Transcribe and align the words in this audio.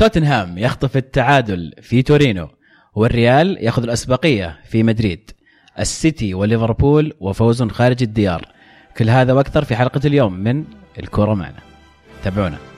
توتنهام 0.00 0.58
يخطف 0.58 0.96
التعادل 0.96 1.72
في 1.82 2.02
تورينو 2.02 2.48
والريال 2.94 3.58
ياخذ 3.60 3.82
الأسبقية 3.82 4.58
في 4.68 4.82
مدريد. 4.82 5.30
السيتي 5.78 6.34
وليفربول 6.34 7.12
وفوز 7.20 7.62
خارج 7.62 8.02
الديار. 8.02 8.48
كل 8.96 9.10
هذا 9.10 9.32
وأكثر 9.32 9.64
في 9.64 9.76
حلقة 9.76 10.00
اليوم 10.04 10.32
من 10.32 10.64
الكورة 10.98 11.34
معنا. 11.34 11.58
تابعونا. 12.24 12.69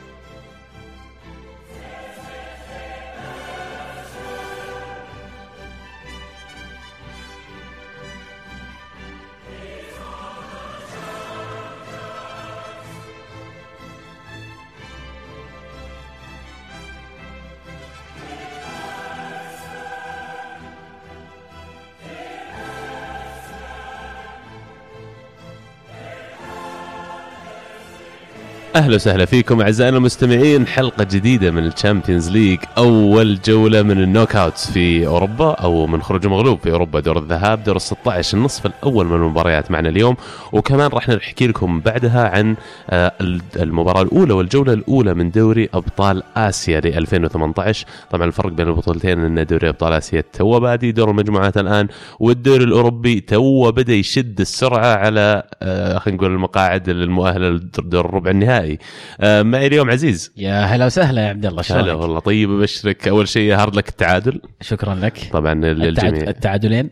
أهلا 28.77 28.95
وسهلا 28.95 29.25
فيكم 29.25 29.61
أعزائنا 29.61 29.97
المستمعين. 29.97 30.67
حلقة 30.67 31.05
جديدة 31.05 31.51
من 31.51 31.67
الشامبيونز 31.67 32.31
ليج 32.31 32.59
أول 32.79 33.39
جولة 33.45 33.83
من 33.83 34.03
ال 34.02 34.37
knockouts 34.37 34.70
في 34.71 35.07
أوروبا 35.07 35.51
أو 35.51 35.87
من 35.87 36.03
خروج 36.03 36.27
مغلوب 36.27 36.59
في 36.59 36.71
أوروبا. 36.71 37.01
دور 37.01 37.19
الذهاب 37.19 37.65
دور 37.65 37.77
ال 37.77 37.81
16 37.81 38.39
النصف 38.39 38.67
الأول 38.67 39.07
من 39.07 39.17
المباريات 39.17 39.71
معنا 39.71 39.89
اليوم. 39.89 40.17
وكمان 40.53 40.91
راح 40.91 41.09
نحكي 41.09 41.47
لكم 41.47 41.81
بعدها 41.81 42.29
عن 42.29 42.57
آه، 42.91 43.12
المباراة 43.57 44.03
الأولى 44.03 44.33
والجولة 44.33 44.73
الأولى 44.73 45.15
من 45.15 45.31
دوري 45.31 45.69
أبطال 45.75 46.23
آسيا 46.37 46.81
ل 46.81 46.87
2018 46.87 47.87
طبعا 48.11 48.27
الفرق 48.27 48.53
بين 48.53 48.69
البطولتين 48.69 49.25
إن 49.25 49.47
دوري 49.47 49.69
أبطال 49.69 49.93
آسيا 49.93 50.25
تو 50.33 50.61
بادي 50.61 50.93
دور 50.93 51.11
المجموعات 51.11 51.59
الآن 51.59 51.89
والدوري 52.20 52.64
الأوروبي 52.64 53.20
تو 53.20 53.70
بدأ 53.73 53.92
يشد 53.95 54.41
السرعة 54.41 54.97
على 54.97 55.42
آه، 55.62 55.98
خلينا 55.98 56.19
نقول 56.19 56.33
المقاعد 56.33 56.89
المؤهله 56.89 57.48
لدور 57.48 58.05
الربع 58.05 58.31
النهائي. 58.31 58.61
النهائي 58.62 58.78
آه 59.20 59.42
معي 59.42 59.66
اليوم 59.66 59.91
عزيز. 59.91 60.32
يا 60.36 60.64
هلا 60.64 60.86
وسهلا 60.86 61.22
يا 61.22 61.28
عبد 61.28 61.46
الله 61.46 61.62
شلونك؟ 61.62 61.84
هلا 61.84 61.92
والله 61.92 62.18
طيب 62.18 62.50
ابشرك 62.50 63.08
أول 63.08 63.28
شيء 63.28 63.55
hard 63.55 63.77
luck 63.77 63.89
التعادل. 63.88 64.41
شكرا 64.60 64.94
لك. 64.94 65.28
طبعا 65.32 65.55
للجميع 65.55 66.28
التعادلين؟ 66.28 66.90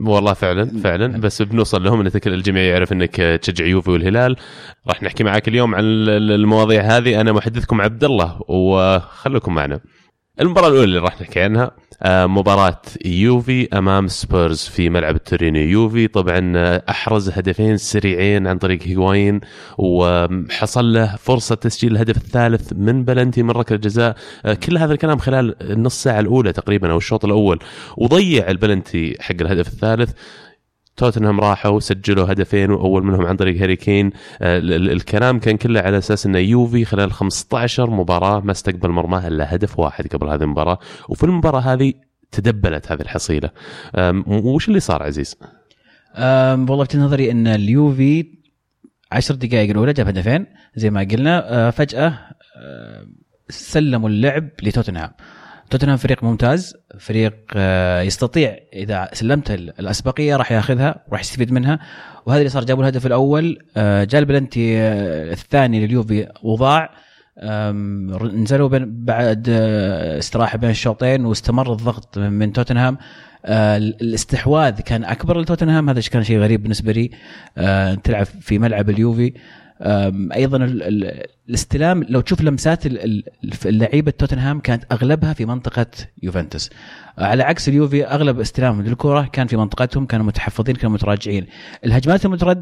والله 0.00 0.32
فعلا 0.32 0.80
فعلا. 0.84 1.20
بس 1.20 1.42
بنوصل 1.42 1.84
لهم 1.84 2.00
إن 2.00 2.10
الجميع 2.26 2.62
يعرف 2.62 2.92
إنك 2.92 3.16
تشجع 3.16 3.64
يوفي 3.64 3.90
والهلال. 3.90 4.36
راح 4.88 5.02
نحكي 5.02 5.24
معك 5.24 5.48
اليوم 5.48 5.74
عن 5.74 5.84
المواضيع 5.84 6.82
هذه. 6.82 7.20
أنا 7.20 7.32
محدثكم 7.32 7.80
عبد 7.80 8.04
الله 8.04 8.40
وخليكم 8.48 9.54
معنا. 9.54 9.80
المباراة 10.40 10.68
الأولى 10.68 10.84
اللي 10.84 10.98
راح 10.98 11.20
نحكي 11.20 11.40
عنها 11.40 11.70
مباراة 12.04 12.80
يوفي 13.04 13.68
أمام 13.78 14.08
سبيرز 14.08 14.60
في 14.60 14.90
ملعب 14.90 15.14
التورينو 15.16 15.58
يوفي 15.58 16.08
طبعا 16.08 16.52
آه، 16.56 16.82
أحرز 16.90 17.30
هدفين 17.30 17.76
سريعين 17.76 18.46
عن 18.46 18.58
طريق 18.58 18.82
هيغواين 18.82 19.40
وحصل 19.78 20.92
له 20.92 21.16
فرصة 21.16 21.54
تسجيل 21.54 21.92
الهدف 21.92 22.16
الثالث 22.16 22.72
من 22.72 23.04
بلنتي 23.04 23.42
من 23.42 23.50
ركلة 23.50 23.78
جزاء. 23.78 24.16
آه، 24.44 24.54
كل 24.54 24.78
هذا 24.78 24.92
الكلام 24.92 25.18
خلال 25.18 25.62
النص 25.62 26.02
ساعة 26.02 26.20
الأولى 26.20 26.52
تقريبا 26.52 26.90
أو 26.92 26.96
الشوط 26.96 27.24
الأول. 27.24 27.58
وضيع 27.96 28.50
البلنتي 28.50 29.16
حق 29.20 29.36
الهدف 29.40 29.68
الثالث. 29.68 30.10
توتنهام 30.96 31.40
راحوا 31.40 31.80
سجلوا 31.80 32.32
هدفين 32.32 32.70
وأول 32.70 33.04
منهم 33.04 33.26
عن 33.26 33.36
طريق 33.36 33.60
هاري 33.60 33.76
كين. 33.76 34.10
آه، 34.40 34.58
الكلام 34.58 35.38
كان 35.38 35.56
كله 35.56 35.80
على 35.80 35.98
أساس 35.98 36.26
إن 36.26 36.34
يوفي 36.34 36.84
خلال 36.84 37.12
15 37.12 37.90
مباراة 37.90 38.40
ما 38.40 38.52
استقبل 38.52 38.90
مرماه 38.90 39.28
إلا 39.28 39.54
هدف 39.54 39.78
واحد 39.78 40.06
قبل 40.06 40.28
هذه 40.28 40.42
المباراة. 40.42 40.78
وفي 41.08 41.24
المباراة 41.24 41.60
هذه 41.60 41.92
تدبلت 42.32 42.92
هذه 42.92 43.00
الحصيلة. 43.00 43.50
وش 44.26 44.68
اللي 44.68 44.80
صار 44.80 45.02
عزيز؟ 45.02 45.36
والله 46.68 46.84
في 46.84 46.98
نظري 46.98 47.30
إن 47.30 47.46
اليوفي 47.46 48.26
10 49.12 49.34
دقائق 49.34 49.70
الأولى 49.70 49.92
جاب 49.92 50.08
هدفين 50.08 50.46
زي 50.76 50.90
ما 50.90 51.00
قلنا. 51.00 51.66
آه، 51.66 51.70
فجأة 51.70 52.18
سلموا 53.48 54.08
اللعب 54.08 54.48
لتوتنهام. 54.62 55.10
توتنهام 55.70 55.96
فريق 55.96 56.24
ممتاز 56.24 56.76
فريق 56.98 57.34
آه، 57.56 58.00
يستطيع 58.00 58.58
إذا 58.72 59.08
سلمت 59.12 59.50
الأسبقية 59.50 60.36
راح 60.36 60.52
ياخذها 60.52 61.04
راح 61.12 61.20
يستفيد 61.20 61.52
منها. 61.52 61.78
وهذا 62.26 62.38
اللي 62.38 62.50
صار 62.50 62.64
جابوا 62.64 62.82
الهدف 62.82 63.06
الأول 63.06 63.58
آه، 63.76 64.04
جاء 64.04 64.20
البلنتي 64.20 64.78
آه، 64.78 65.32
الثاني 65.32 65.86
لليوفي 65.86 66.28
وضاع. 66.42 66.90
نزلوا 68.12 68.68
بعد 68.84 69.48
استراحة 70.18 70.58
بين 70.58 70.70
الشوطين 70.70 71.24
واستمر 71.24 71.72
الضغط 71.72 72.18
من 72.18 72.52
توتنهام. 72.52 72.98
الاستحواذ 73.46 74.80
كان 74.80 75.04
أكبر 75.04 75.40
لتوتنهام 75.40 75.88
هذا 75.88 76.00
كان 76.00 76.22
شيء 76.22 76.38
غريب 76.38 76.62
بالنسبة 76.62 76.92
لي. 76.92 77.10
تلعب 77.96 78.24
في 78.24 78.58
ملعب 78.58 78.90
اليوفي. 78.90 79.32
أيضا 80.34 80.58
الاستلام 81.48 82.04
لو 82.08 82.20
تشوف 82.20 82.40
لمسات 82.40 82.82
اللعيبة 83.66 84.10
توتنهام 84.10 84.60
كانت 84.60 84.84
أغلبها 84.92 85.32
في 85.32 85.44
منطقة 85.44 85.86
يوفنتوس. 86.22 86.70
على 87.18 87.42
عكس 87.42 87.68
اليوفي 87.68 88.06
أغلب 88.06 88.40
استلامهم 88.40 88.82
للكرة 88.86 89.28
كان 89.32 89.46
في 89.46 89.56
منطقتهم 89.56 90.06
كانوا 90.06 90.26
متحفظين 90.26 90.74
كانوا 90.74 90.94
متراجعين. 90.94 91.46
الهجمات 91.84 92.20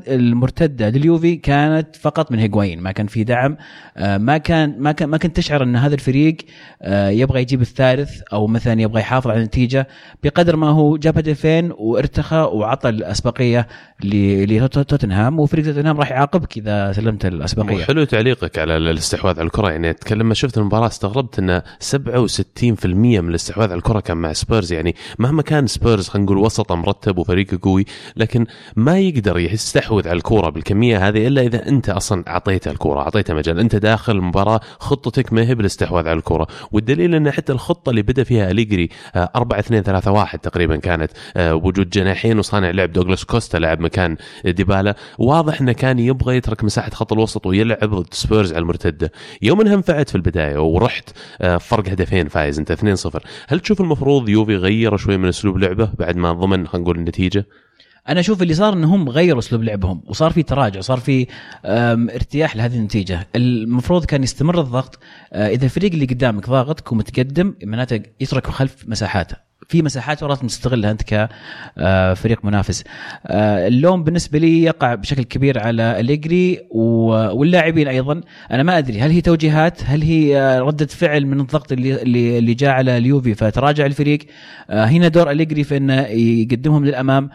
المرتدة 0.08 0.88
لليوفي 0.88 1.36
كانت 1.36 1.96
فقط 1.96 2.32
من 2.32 2.38
هيغوايين 2.38 2.80
ما 2.80 2.92
كان 2.92 3.06
في 3.06 3.24
دعم. 3.24 3.56
آه، 3.96 4.18
ما 4.18 4.38
كان 4.38 4.74
ما 4.78 4.92
كان 4.92 5.08
ما 5.08 5.16
كنت 5.16 5.36
تشعر 5.36 5.62
أن 5.62 5.76
هذا 5.76 5.94
الفريق 5.94 6.36
آه، 6.82 7.08
يبغى 7.08 7.40
يجيب 7.40 7.60
الثالث 7.60 8.20
أو 8.32 8.46
مثلا 8.46 8.82
يبغى 8.82 9.00
يحافظ 9.00 9.30
على 9.30 9.38
النتيجة 9.38 9.88
بقدر 10.22 10.56
ما 10.56 10.68
هو 10.68 10.96
جاب 10.96 11.18
هدفين 11.18 11.72
وارتخى 11.78 12.36
وعطى 12.36 12.88
الأسبقية 12.88 13.68
لتوتنهام. 14.04 15.38
وفريق 15.40 15.64
توتنهام 15.64 15.98
راح 15.98 16.10
يعاقبك 16.10 16.56
إذا 16.56 16.92
سلمت 16.92 17.26
الأسبقية. 17.26 17.84
حلو 17.84 18.04
تعليقك 18.04 18.58
على 18.58 18.73
الاستحواذ 18.76 19.38
على 19.38 19.46
الكرة. 19.46 19.70
يعني 19.70 19.96
لما 20.10 20.34
شفت 20.34 20.58
المباراة 20.58 20.86
استغربت 20.86 21.38
إن 21.38 21.62
67% 21.80 22.86
من 22.86 23.28
الاستحواذ 23.28 23.70
على 23.70 23.78
الكرة 23.78 24.00
كان 24.00 24.16
مع 24.16 24.32
سبيرز. 24.32 24.72
يعني 24.72 24.94
مهما 25.18 25.42
كان 25.42 25.66
سبيرز 25.66 26.08
خلينا 26.08 26.26
نقول 26.26 26.38
وسطه 26.38 26.74
مرتب 26.74 27.18
وفريقه 27.18 27.58
قوي 27.62 27.84
لكن 28.16 28.46
ما 28.76 28.98
يقدر 28.98 29.38
يستحوذ 29.38 30.08
على 30.08 30.16
الكوره 30.16 30.50
بالكمية 30.50 31.08
هذه 31.08 31.26
إلا 31.26 31.42
إذا 31.42 31.68
أنت 31.68 31.88
أصلا 31.88 32.24
أعطيته 32.28 32.70
الكوره 32.70 33.00
أعطيته 33.00 33.34
مجال. 33.34 33.58
أنت 33.58 33.76
داخل 33.76 34.12
المباراة 34.12 34.60
خطتك 34.78 35.32
ما 35.32 35.42
هي 35.42 35.54
بالاستحواذ 35.54 36.08
على 36.08 36.18
الكوره 36.18 36.46
والدليل 36.72 37.14
إن 37.14 37.30
حتى 37.30 37.52
الخطة 37.52 37.90
اللي 37.90 38.02
بدأ 38.02 38.24
فيها 38.24 38.50
أليجري 38.50 38.88
4 39.16 39.58
2 39.58 39.82
3 39.82 40.10
1 40.12 40.38
تقريبا 40.38 40.76
كانت 40.76 41.10
آه، 41.36 41.54
وجود 41.54 41.90
جناحين 41.90 42.38
وصانع 42.38 42.70
لعب 42.70 42.92
دوغلاس 42.92 43.24
كوستا 43.24 43.56
لعب 43.56 43.80
مكان 43.80 44.16
ديبالا 44.44 44.94
واضح 45.18 45.60
إنه 45.60 45.72
كان 45.72 45.98
يبغى 45.98 46.36
يترك 46.36 46.64
مساحة 46.64 46.90
خط 46.90 47.12
الوسط 47.12 47.46
ويلعب 47.46 48.04
سبيرز 48.12 48.52
على 48.52 48.62
المرتده 48.64 49.12
يوم 49.42 49.60
انها 49.60 49.74
نفعت 49.74 50.08
في 50.08 50.14
البداية 50.14 50.58
ورحت 50.58 51.10
آه، 51.40 51.56
فرق 51.56 51.88
هدفين 51.88 52.28
فايز 52.28 52.58
انت 52.58 52.72
2-0 52.72 53.18
هل 53.48 53.60
تشوف 53.60 53.80
المفروض 53.80 54.28
يوفي 54.28 54.56
غير 54.56 54.96
شوي 54.96 55.16
من 55.16 55.28
اسلوب 55.28 55.58
لعبه 55.58 55.90
بعد 55.98 56.16
ما 56.16 56.32
ضمن 56.32 56.66
خلينا 56.66 56.84
نقول 56.84 56.98
النتيجة؟ 56.98 57.46
أنا 58.08 58.20
أشوف 58.20 58.42
اللي 58.42 58.54
صار 58.54 58.72
إنهم 58.72 59.08
غيروا 59.08 59.38
أسلوب 59.38 59.62
لعبهم 59.62 60.02
وصار 60.06 60.30
في 60.30 60.42
تراجع 60.42 60.80
صار 60.80 60.98
في 60.98 61.26
ارتياح 61.64 62.56
لهذه 62.56 62.76
النتيجة. 62.76 63.28
المفروض 63.36 64.04
كان 64.04 64.22
يستمر 64.22 64.60
الضغط 64.60 64.98
آه، 65.32 65.48
إذا 65.48 65.64
الفريق 65.64 65.92
اللي 65.92 66.06
قدامك 66.06 66.50
ضاغطك 66.50 66.92
ومتقدم 66.92 67.54
معناته 67.62 68.02
يترك 68.20 68.46
خلف 68.46 68.88
مساحاته. 68.88 69.36
في 69.68 69.82
مساحات 69.82 70.22
ورات 70.22 70.44
مستغلها 70.44 70.90
أنت 70.90 71.02
كفريق 71.02 72.38
آه، 72.38 72.46
منافس. 72.46 72.84
آه، 73.26 73.68
اللوم 73.68 74.04
بالنسبة 74.04 74.38
لي 74.38 74.62
يقع 74.62 74.94
بشكل 74.94 75.22
كبير 75.22 75.58
على 75.58 76.00
أليجري 76.00 76.60
واللاعبين 76.70 77.88
أيضا. 77.88 78.20
أنا 78.50 78.62
ما 78.62 78.78
أدري 78.78 79.00
هل 79.00 79.10
هي 79.10 79.20
توجيهات 79.20 79.80
هل 79.84 80.02
هي 80.02 80.38
آه، 80.40 80.60
ردة 80.60 80.86
فعل 80.86 81.26
من 81.26 81.40
الضغط 81.40 81.72
اللي 81.72 82.02
اللي 82.38 82.54
جاء 82.54 82.70
على 82.70 82.96
اليوفي 82.96 83.34
فتراجع 83.34 83.86
الفريق. 83.86 84.18
هنا 84.70 85.08
دور 85.08 85.30
أليجري 85.30 85.64
في 85.64 85.76
إنه 85.76 86.00
يقدمهم 86.02 86.84
للأمام. 86.84 87.30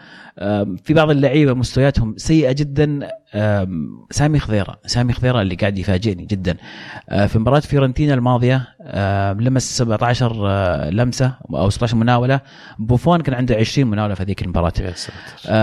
في 0.84 0.94
بعض 0.94 1.10
اللعيبة 1.10 1.54
مستوياتهم 1.54 2.14
سيئة 2.16 2.52
جدا. 2.52 3.08
سامي 4.10 4.38
خضيرة. 4.38 4.80
سامي 4.86 5.12
خضيرة 5.12 5.42
اللي 5.42 5.54
قاعد 5.54 5.78
يفاجئني 5.78 6.24
جدا. 6.24 6.56
في 7.26 7.38
مباراة 7.38 7.60
فيورنتينا 7.60 8.14
الماضية 8.14 8.68
لمس 9.38 9.76
17 9.78 10.90
لمسة 10.90 11.34
أو 11.50 11.70
16 11.70 11.96
مناولة. 11.96 12.40
بوفون 12.78 13.20
كان 13.20 13.34
عنده 13.34 13.56
20 13.56 13.90
مناولة 13.90 14.14
في 14.14 14.22
هذيك 14.22 14.42
المباراة. 14.42 14.72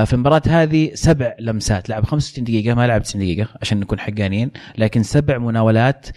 في 0.06 0.14
المباراه 0.14 0.42
هذه 0.48 0.92
سبع 0.94 1.34
لمسات. 1.40 1.90
لعب 1.90 2.06
65 2.06 2.44
دقيقة 2.44 2.76
ما 2.76 2.88
لعب 2.88 3.04
90 3.04 3.26
دقيقة 3.26 3.48
عشان 3.62 3.80
نكون 3.80 4.00
حقانيين. 4.00 4.52
لكن 4.78 5.04
سبع 5.04 5.38
مناولات 5.38 6.08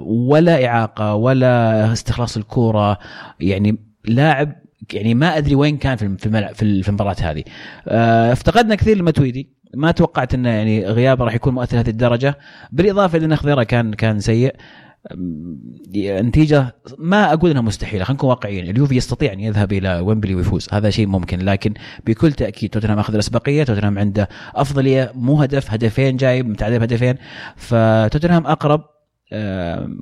ولا 0.00 0.66
إعاقة 0.66 1.14
ولا 1.14 1.92
استخلاص 1.92 2.36
الكورة. 2.36 2.98
يعني 3.40 3.78
لاعب 4.04 4.52
يعني 4.92 5.14
ما 5.14 5.38
أدري 5.38 5.54
وين 5.54 5.76
كان 5.76 5.96
في 5.96 6.16
في 6.18 6.82
في 6.82 6.88
المباراة 6.88 7.16
هذه. 7.20 7.44
آه، 7.88 8.32
افتقدنا 8.32 8.74
كثير 8.74 8.96
المتويدي 8.96 9.55
ما 9.76 9.90
توقعت 9.90 10.34
انه 10.34 10.48
يعني 10.48 10.86
غيابه 10.86 11.24
راح 11.24 11.34
يكون 11.34 11.54
مؤثر 11.54 11.80
هذه 11.80 11.90
الدرجة. 11.90 12.38
بالإضافة 12.72 13.18
لأن 13.18 13.36
خضيره 13.36 13.62
كان 13.62 13.94
كان 13.94 14.20
سيء. 14.20 14.54
نتيجة 15.96 16.74
ما 16.98 17.32
أقول 17.32 17.50
إنها 17.50 17.62
مستحيلة 17.62 18.04
خلينا 18.04 18.18
نكون 18.18 18.30
واقعيين. 18.30 18.70
اليوفي 18.70 18.96
يستطيع 18.96 19.32
أن 19.32 19.40
يذهب 19.40 19.72
إلى 19.72 20.00
ويمبلي 20.00 20.34
ويفوز 20.34 20.68
هذا 20.72 20.90
شيء 20.90 21.06
ممكن 21.06 21.38
لكن 21.38 21.74
بكل 22.06 22.32
تأكيد 22.32 22.70
توتنهام 22.70 22.98
اخذ 22.98 23.14
الاسبقيه 23.14 23.64
توتنهام 23.64 23.98
عنده 23.98 24.28
أفضلية 24.54 25.12
مو 25.14 25.42
هدف 25.42 25.70
هدفين 25.70 26.16
جاي 26.16 26.42
متعادل 26.42 26.78
بهدفين 26.78 27.14
فتوتنهام 27.56 28.46
أقرب 28.46 28.95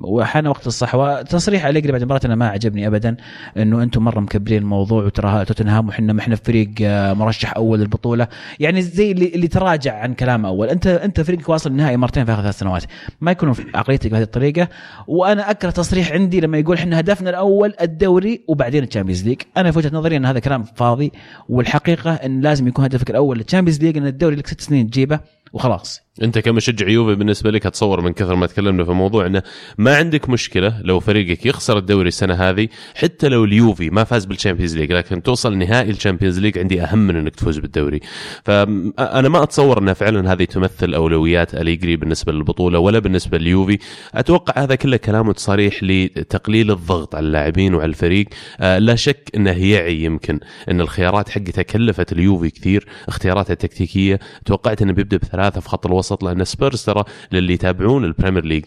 وحان 0.01 0.47
وقت 0.47 0.67
الصحوه 0.67 1.21
تصريح 1.21 1.65
اليجري 1.65 1.91
بعد 1.91 2.01
المباراه 2.01 2.21
أنا 2.25 2.35
ما 2.35 2.47
عجبني 2.47 2.87
ابدا 2.87 3.17
إنه 3.57 3.83
أنتم 3.83 4.03
مرة 4.03 4.19
مكبرين 4.19 4.61
الموضوع 4.61 5.03
وترى 5.03 5.45
توتنهام 5.45 5.87
وحنا 5.87 6.13
ما 6.13 6.19
إحنا 6.19 6.35
فريق 6.35 6.69
آه، 6.81 7.13
مرشح 7.13 7.55
أول 7.55 7.79
للبطولة. 7.79 8.27
يعني 8.59 8.81
زي 8.81 9.11
اللي, 9.11 9.35
اللي 9.35 9.47
تراجع 9.47 9.99
عن 9.99 10.13
كلام 10.13 10.45
أول. 10.45 10.69
أنت 10.69 10.87
أنت 10.87 11.21
فريقك 11.21 11.49
واصل 11.49 11.69
النهائي 11.69 11.97
مرتين 11.97 12.25
في 12.25 12.33
آخر 12.33 12.41
ثلاث 12.41 12.59
سنوات. 12.59 12.83
ما 13.21 13.31
يكون 13.31 13.53
عقليتك 13.75 14.11
بهذه 14.11 14.23
الطريقة. 14.23 14.67
وأنا 15.07 15.51
أكره 15.51 15.69
تصريح 15.69 16.11
عندي 16.11 16.39
لما 16.39 16.57
يقول 16.57 16.77
إحنا 16.77 16.99
هدفنا 16.99 17.29
الأول 17.29 17.73
الدوري 17.81 18.45
وبعدين 18.47 18.83
الشامبيونز 18.83 19.27
ليج. 19.27 19.41
أنا 19.57 19.71
في 19.71 19.77
وجهة 19.77 19.91
نظري 19.93 20.17
إن 20.17 20.25
هذا 20.25 20.39
كلام 20.39 20.63
فاضي 20.63 21.11
والحقيقة 21.49 22.13
إن 22.13 22.41
لازم 22.41 22.67
يكون 22.67 22.85
هدفك 22.85 23.09
الأول 23.09 23.39
الشامبيونز 23.39 23.83
ليج 23.83 23.97
إن 23.97 24.07
الدوري 24.07 24.35
لك 24.35 24.47
ست 24.47 24.61
سنين 24.61 24.89
تجيبه 24.89 25.19
وخلاص. 25.53 26.04
أنت 26.23 26.39
كمشجع 26.39 26.87
يوفي 26.87 27.15
بالنسبة 27.15 27.51
لك؟ 27.51 27.65
أتصور 27.65 28.01
من 28.01 28.13
كثر 28.13 28.35
ما 28.35 28.45
تكلمنا 28.47 28.83
في 28.83 28.89
الموضوع 28.89 29.25
إنه 29.25 29.43
ما 29.77 29.95
عندك 29.97 30.29
مشكلة 30.29 30.81
لو 30.81 30.99
فريقك 30.99 31.45
يخسر 31.45 31.77
الدوري 31.77 32.07
السنة 32.07 32.33
هذه 32.33 32.67
حتى 32.95 33.27
لو 33.27 33.45
اليوفي 33.45 33.89
ما 33.89 34.03
فاز 34.03 34.25
بالشامبيونز 34.25 34.77
ليج 34.77 34.91
لكن 34.91 35.23
توصل 35.23 35.57
نهائي 35.57 35.89
الشامبيونز 35.89 36.39
ليج 36.39 36.57
عندي 36.57 36.81
أهم 36.81 36.99
من 36.99 37.15
إنك 37.15 37.35
تفوز 37.35 37.57
بالدوري. 37.57 37.99
فانا 38.45 39.29
ما 39.29 39.43
أتصور 39.43 39.79
انها 39.79 39.93
فعلا 39.93 40.33
هذه 40.33 40.43
تمثل 40.43 40.93
أولويات 40.93 41.55
أليجري 41.55 41.95
بالنسبة 41.95 42.31
للبطولة 42.31 42.79
ولا 42.79 42.99
بالنسبة 42.99 43.37
لليوفي. 43.37 43.77
أتوقع 44.13 44.63
هذا 44.63 44.75
كله 44.75 44.97
كلام 44.97 45.27
وتصاريح 45.27 45.83
لتقليل 45.83 46.71
الضغط 46.71 47.15
على 47.15 47.25
اللاعبين 47.25 47.73
وعلى 47.73 47.89
الفريق. 47.89 48.27
لا 48.59 48.95
شك 48.95 49.29
إنه 49.35 49.65
يعي 49.65 50.03
يمكن 50.03 50.39
إن 50.69 50.81
الخيارات 50.81 51.29
حقته 51.29 51.61
كلفت 51.61 52.11
اليوفي 52.11 52.49
كثير 52.49 52.85
اختياراته 53.07 53.51
التكتيكية. 53.51 54.19
توقعت 54.45 54.81
إنه 54.81 54.93
بيبدأ 54.93 55.17
بثلاثة 55.17 55.59
في 55.61 55.69
خط 55.69 55.85
الوسط. 55.85 56.04
لأن 56.11 56.43
سبيرز 56.43 56.83
ترى 56.83 57.03
للي 57.31 57.53
يتابعون 57.53 58.05
البريمير 58.05 58.45
ليج 58.45 58.65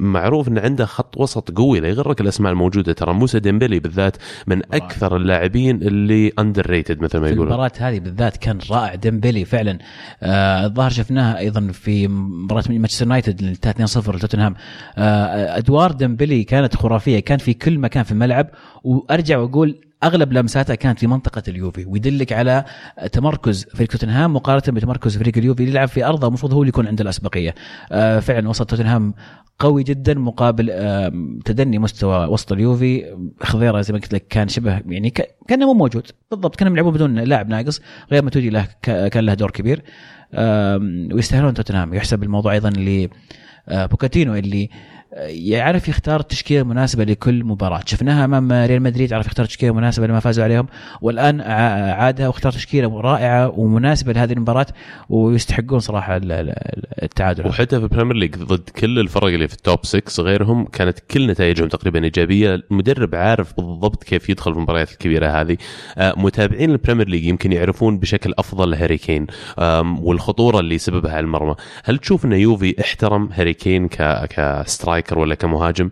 معروف 0.00 0.48
انه 0.48 0.60
عنده 0.60 0.84
خط 0.84 1.16
وسط 1.16 1.50
قوي 1.50 1.80
لا 1.80 1.88
يغرك 1.88 2.20
الأسماء 2.20 2.52
الموجودة. 2.52 2.92
ترى 2.92 3.14
موسى 3.14 3.40
ديمبلي 3.40 3.78
بالذات 3.80 4.16
من 4.46 4.62
أكثر 4.74 5.16
اللاعبين 5.16 5.82
اللي 5.82 6.32
underrated 6.38 7.02
مثل 7.02 7.18
ما 7.18 7.26
يقولون. 7.26 7.46
المباراة 7.46 7.72
هذه 7.78 7.98
بالذات 7.98 8.36
كان 8.36 8.58
رائع. 8.70 8.94
ديمبلي 8.94 9.44
فعلا 9.44 9.78
آه 10.22 10.66
الظاهر 10.66 10.90
شفناها 10.90 11.38
أيضا 11.38 11.68
في 11.72 12.08
مباراة 12.08 12.64
مانشستر 12.68 13.04
يونايتد 13.04 13.38
اللي 13.38 13.50
انتهت 13.50 13.82
2-0 13.82 14.14
لتوتنهام. 14.14 14.54
آه 14.96 15.58
أدوار 15.58 15.92
ديمبلي 15.92 16.44
كانت 16.44 16.76
خرافية 16.76 17.20
كان 17.20 17.38
في 17.38 17.54
كل 17.54 17.78
مكان 17.78 18.02
في 18.04 18.12
الملعب. 18.12 18.46
وأرجع 18.84 19.38
وأقول 19.38 19.78
أغلب 20.04 20.32
لمساته 20.32 20.74
كانت 20.74 20.98
في 20.98 21.06
منطقة 21.06 21.42
اليوفي 21.48 21.84
ويدلك 21.84 22.32
على 22.32 22.64
تمركز 23.12 23.66
فريق 23.74 23.88
توتنهام 23.88 24.34
مقارنة 24.34 24.76
بتمركز 24.78 25.18
فريق 25.18 25.38
اليوفي 25.38 25.60
اللي 25.60 25.72
يلعب 25.72 25.88
في 25.88 26.04
أرضه 26.04 26.28
المفروض 26.28 26.52
هو 26.52 26.62
اللي 26.62 26.68
يكون 26.68 26.86
عنده 26.86 27.02
الأسبقية. 27.02 27.54
آه، 27.92 28.20
فعلا 28.20 28.48
وسط 28.48 28.70
توتنهام 28.70 29.14
قوي 29.58 29.82
جدا 29.82 30.14
مقابل 30.14 30.66
تدني 31.44 31.78
مستوى 31.78 32.26
وسط 32.26 32.52
اليوفي. 32.52 33.16
خضيرة 33.40 33.80
زي 33.80 33.92
ما 33.92 33.98
قلت 33.98 34.14
لك 34.14 34.26
كان 34.28 34.48
شبه 34.48 34.80
يعني 34.86 35.10
كأنه 35.48 35.66
مو 35.66 35.74
موجود. 35.74 36.06
بالضبط 36.30 36.56
كانوا 36.56 36.72
يلعبون 36.72 36.92
بدون 36.92 37.18
لاعب 37.18 37.48
ناقص 37.48 37.80
غير 38.12 38.22
ماتودي 38.22 38.50
له 38.50 38.68
كان 38.82 39.24
له 39.24 39.34
دور 39.34 39.50
كبير. 39.50 39.82
ويستاهلون 41.14 41.54
توتنهام. 41.54 41.94
يحسب 41.94 42.22
الموضوع 42.22 42.52
أيضا 42.52 42.68
اللي 42.68 43.10
آه، 43.68 43.86
بوكاتينو 43.86 44.34
اللي 44.34 44.68
يعرف 45.16 45.88
يختار 45.88 46.20
التشكيلة 46.20 46.60
المناسبة 46.60 47.04
لكل 47.04 47.44
مباراة. 47.44 47.80
شفناها 47.86 48.24
أمام 48.24 48.52
ريال 48.52 48.82
مدريد 48.82 49.12
عرف 49.12 49.26
يختار 49.26 49.46
تشكيله 49.46 49.74
مناسبه 49.74 50.06
لما 50.06 50.20
فازوا 50.20 50.44
عليهم 50.44 50.66
والآن 51.02 51.40
عادها 51.40 52.28
واختار 52.28 52.52
تشكيلة 52.52 53.00
رائعة 53.00 53.58
ومناسبة 53.58 54.12
لهذه 54.12 54.32
المباراة 54.32 54.66
ويستحقون 55.08 55.78
صراحة 55.78 56.20
التعادل. 57.02 57.46
وحتى 57.46 57.78
في 57.78 57.84
ال 57.84 57.88
Premier 57.88 58.16
League 58.16 58.36
ضد 58.36 58.70
كل 58.70 58.98
الفرق 58.98 59.24
اللي 59.24 59.48
في 59.48 59.54
ال 59.54 59.60
top 59.60 59.78
6 59.82 60.22
غيرهم 60.22 60.64
كانت 60.64 60.98
كل 60.98 61.26
نتائجهم 61.26 61.68
تقريبا 61.68 62.04
إيجابية. 62.04 62.54
المدرب 62.54 63.14
عارف 63.14 63.56
بالضبط 63.56 64.04
كيف 64.04 64.30
يدخل 64.30 64.52
في 64.52 64.58
المباريات 64.58 64.92
الكبيرة 64.92 65.26
هذه. 65.26 65.56
آه، 65.98 66.14
متابعين 66.16 66.70
ال 66.70 66.75
Premier 66.75 67.08
League 67.08 67.24
يمكن 67.24 67.52
يعرفون 67.52 67.98
بشكل 67.98 68.34
أفضل 68.38 68.74
هاري 68.74 68.98
كين 68.98 69.26
والخطورة 70.00 70.60
اللي 70.60 70.78
سببها 70.78 71.12
على 71.12 71.20
المرمى 71.24 71.54
هل 71.84 71.98
تشوف 71.98 72.24
إن 72.24 72.32
يوفي 72.32 72.74
احترم 72.80 73.28
هاري 73.32 73.54
كين 73.54 73.88
ك 73.88 74.04
strike 74.04 75.01
striker 75.02 75.18
ولا 75.18 75.34
كمهاجم 75.34 75.90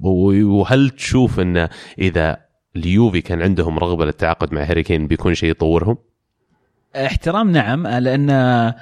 وهل 0.00 0.90
تشوف 0.90 1.40
انه 1.40 1.68
إذا 1.98 2.36
اليوفي 2.76 3.20
كان 3.20 3.42
عندهم 3.42 3.78
رغبة 3.78 4.04
للتعاقد 4.04 4.54
مع 4.54 4.62
هاري 4.62 4.82
كين 4.82 5.06
بيكون 5.06 5.34
شيء 5.34 5.50
يطورهم؟ 5.50 5.96
احترام 6.96 7.50
نعم 7.50 7.86
لأن 7.86 8.74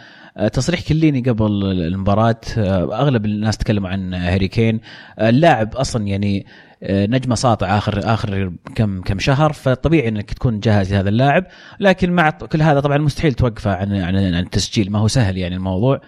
تصريح 0.53 0.81
كليني 0.89 1.21
قبل 1.21 1.63
المباراة 1.65 2.41
أغلب 2.57 3.25
الناس 3.25 3.59
تكلموا 3.59 3.89
عن 3.89 4.15
هاري 4.15 4.49
كين. 4.49 4.81
اللاعب 5.21 5.75
أصلا 5.75 6.07
يعني 6.07 6.47
نجمه 6.83 7.35
ساطع 7.35 7.79
آخر 7.79 8.15
آخر 8.15 8.53
كم 8.75 9.01
كم 9.01 9.19
شهر 9.19 9.53
فطبيعي 9.53 10.09
إنك 10.09 10.33
تكون 10.33 10.61
جاهز 10.61 10.93
لهذا 10.93 11.09
اللاعب. 11.09 11.47
لكن 11.81 12.13
مع 12.13 12.31
كل 12.31 12.63
هذا 12.63 12.81
طبعا 12.81 12.99
مستحيل 12.99 13.35
توقفه 13.35 13.75
عن 13.75 13.93
عن 13.93 14.17
التسجيل 14.17 14.93
ما 14.93 14.99
هو 14.99 15.09
سهل 15.09 15.39
يعني 15.39 15.57
الموضوع. 15.57 16.01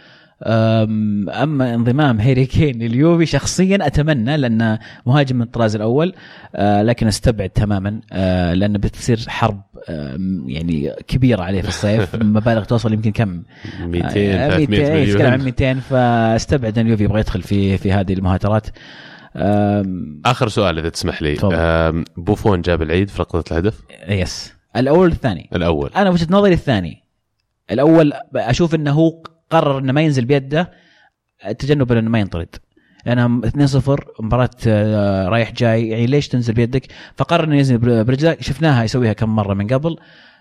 أما 0.42 1.74
انضمام 1.74 2.20
هيري 2.20 2.46
كين 2.46 2.78
لليوفي 2.78 3.26
شخصيا 3.26 3.86
أتمنى 3.86 4.36
لأنه 4.36 4.78
مهاجم 5.06 5.36
من 5.36 5.42
الطراز 5.42 5.76
الأول 5.76 6.14
أه، 6.54 6.82
لكن 6.82 7.06
أستبعد 7.06 7.50
تماما 7.50 8.00
أه، 8.12 8.54
لأنه 8.54 8.78
بتصير 8.78 9.24
حرب 9.28 9.62
يعني 10.46 10.92
كبيرة 11.08 11.42
عليه 11.42 11.62
في 11.62 11.68
الصيف 11.68 12.14
مبالغ 12.22 12.64
توصل 12.64 12.92
يمكن 12.92 13.12
كم؟ 13.12 13.42
200 13.80 14.08
300 14.08 14.66
مليون. 14.66 15.22
عن 15.22 15.44
200 15.44 15.74
فأستبعد 15.74 16.78
أن 16.78 16.86
اليوفي 16.86 17.04
يبغى 17.04 17.20
يدخل 17.20 17.42
في 17.42 17.78
في 17.78 17.92
هذه 17.92 18.12
المهاترات. 18.12 18.66
آخر 20.26 20.48
سؤال 20.48 20.78
إذا 20.78 20.88
تسمح 20.88 21.22
لي. 21.22 21.36
بوفون 22.16 22.60
جاب 22.60 22.82
العيد 22.82 23.08
في 23.08 23.22
لقطه 23.22 23.52
الهدف؟ 23.52 23.82
yes. 24.08 24.54
الأول 24.76 25.08
الثاني 25.08 25.50
الأول. 25.54 25.90
أنا 25.96 26.10
وجهة 26.10 26.26
نظري 26.30 26.52
الثاني. 26.52 27.02
الأول 27.70 28.12
أشوف 28.36 28.74
إنه 28.74 28.92
هو 28.92 29.22
قرر 29.50 29.78
إنه 29.78 29.93
ما 29.93 30.00
ينزل 30.00 30.25
بيده 30.25 30.70
تجنبا 31.58 31.98
إنه 31.98 32.10
ما 32.10 32.20
ينطرد. 32.20 32.56
لانها 33.06 33.40
2-0 33.46 34.20
مباراة 34.20 34.50
آه، 34.66 35.28
رايح 35.28 35.52
جاي. 35.52 35.88
يعني 35.88 36.06
ليش 36.06 36.28
تنزل 36.28 36.54
بيدك؟ 36.54 36.87
فقرر 37.16 37.44
إنه 37.44 37.56
ينزل 37.56 37.79
برجله 38.05 38.36
شفناها 38.41 38.84
يسويها 38.84 39.12
كم 39.12 39.36
مرة 39.36 39.55
من 39.55 39.67
قبل. 39.67 39.96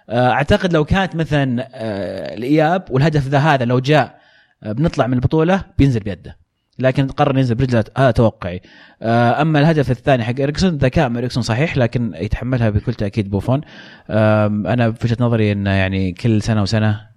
آه، 0.09 0.29
أعتقد 0.29 0.73
لو 0.73 0.85
كانت 0.85 1.15
مثلا 1.15 1.67
آه، 1.73 2.35
الإياب 2.35 2.85
والهدف 2.89 3.27
ذا 3.27 3.37
هذا 3.37 3.65
لو 3.65 3.79
جاء 3.79 4.19
بنطلع 4.65 5.07
من 5.07 5.13
البطولة 5.13 5.63
بينزل 5.77 5.99
بيده. 5.99 6.37
لكن 6.79 7.07
قرر 7.07 7.37
ينزل 7.37 7.55
برجله 7.55 7.83
هذا 7.97 8.11
توقعي. 8.11 8.61
أما 9.01 9.59
الهدف 9.59 9.91
الثاني 9.91 10.23
حق 10.23 10.39
اريكسون 10.39 10.77
ذكاء 10.77 11.09
من 11.09 11.17
اريكسون 11.17 11.43
صحيح 11.43 11.77
لكن 11.77 12.13
يتحملها 12.15 12.69
بكل 12.69 12.93
تأكيد 12.93 13.29
بوفون. 13.29 13.61
أنا 14.09 14.91
في 14.91 15.05
وجهة 15.05 15.17
نظري 15.19 15.51
إنه 15.51 15.69
يعني 15.69 16.11
كل 16.11 16.41
سنة 16.41 16.61
وسنة 16.61 17.14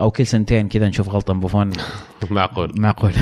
أو 0.00 0.10
كل 0.10 0.26
سنتين 0.26 0.68
كذا 0.68 0.88
نشوف 0.88 1.08
غلطة 1.08 1.34
بوفون 1.34 1.70
معقول. 2.30 2.72
معقول. 2.76 3.12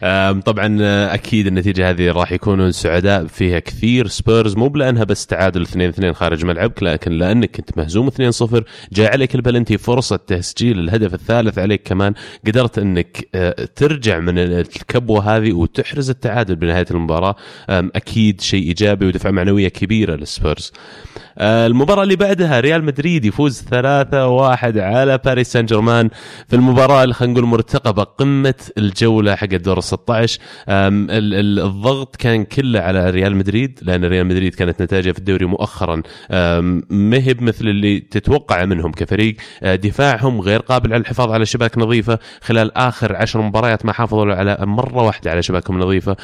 طبعا 0.46 0.78
أكيد 1.14 1.46
النتيجة 1.46 1.90
هذه 1.90 2.12
راح 2.12 2.32
يكونون 2.32 2.72
سعداء 2.72 3.26
فيها 3.26 3.58
كثير. 3.58 4.06
سبيرز 4.06 4.56
مو 4.56 4.68
لأنها 4.68 5.04
بس 5.04 5.26
تعادل 5.26 5.62
2 5.62 5.88
2 5.88 6.12
خارج 6.12 6.44
ملعبك 6.44 6.82
لكن 6.82 7.12
لأنك 7.12 7.56
كنت 7.56 7.78
مهزوم 7.78 8.06
2 8.06 8.30
0 8.30 8.64
جاء 8.92 9.12
عليك 9.12 9.34
البلنتي 9.34 9.78
فرصة 9.78 10.16
تسجيل 10.16 10.78
الهدف 10.78 11.14
الثالث 11.14 11.58
عليك 11.58 11.82
كمان. 11.82 12.14
قدرت 12.46 12.78
إنك 12.78 13.28
أه، 13.34 13.68
ترجع 13.76 14.18
من 14.18 14.38
الكبوة 14.38 15.36
هذه 15.36 15.52
وتحرز 15.52 16.10
التعادل 16.10 16.56
بنهاية 16.56 16.86
المباراة. 16.90 17.34
أكيد 17.68 18.40
شيء 18.40 18.62
إيجابي 18.68 19.06
ودفعة 19.06 19.30
معنوية 19.30 19.68
كبيرة 19.68 20.14
للسبيرز. 20.16 20.72
المباراة 21.38 22.02
اللي 22.02 22.16
بعدها 22.16 22.60
ريال 22.60 22.84
مدريد 22.84 23.24
يفوز 23.24 23.60
3-1 23.60 23.74
على 24.78 25.18
باريس 25.24 25.52
سان 25.52 25.66
جيرمان. 25.66 26.10
في 26.48 26.56
المباراة 26.56 27.02
اللي 27.02 27.14
خلينا 27.14 27.34
نقول 27.34 27.46
مرتقبة 27.46 28.02
قمة 28.02 28.54
الجولة 28.78 29.34
حق 29.34 29.52
الدور 29.52 29.78
ال 29.78 29.84
16 29.84 30.40
الضغط 30.68 32.16
كان 32.16 32.44
كله 32.44 32.80
على 32.80 33.10
ريال 33.10 33.36
مدريد 33.36 33.78
لأن 33.82 34.04
ريال 34.04 34.26
مدريد 34.26 34.54
كانت 34.54 34.82
نتائجه 34.82 35.12
في 35.12 35.18
الدوري 35.18 35.46
مؤخرا 35.46 36.02
ما 36.90 37.16
هي 37.16 37.34
مثل 37.40 37.68
اللي 37.68 38.00
تتوقع 38.00 38.64
منهم 38.64 38.92
كفريق. 38.92 39.36
أه، 39.62 39.74
دفاعهم 39.74 40.40
غير 40.40 40.60
قابل 40.60 40.92
على 40.92 41.00
الحفاظ 41.00 41.30
على 41.30 41.46
شباك 41.46 41.78
نظيفة. 41.78 42.18
خلال 42.42 42.76
آخر 42.76 43.16
عشر 43.16 43.40
مباريات 43.40 43.86
ما 43.86 43.92
حافظوا 43.92 44.34
على 44.34 44.56
مرة 44.60 45.02
واحدة 45.02 45.30
على 45.30 45.42
شباكهم 45.42 45.78
نظيفة. 45.78 46.16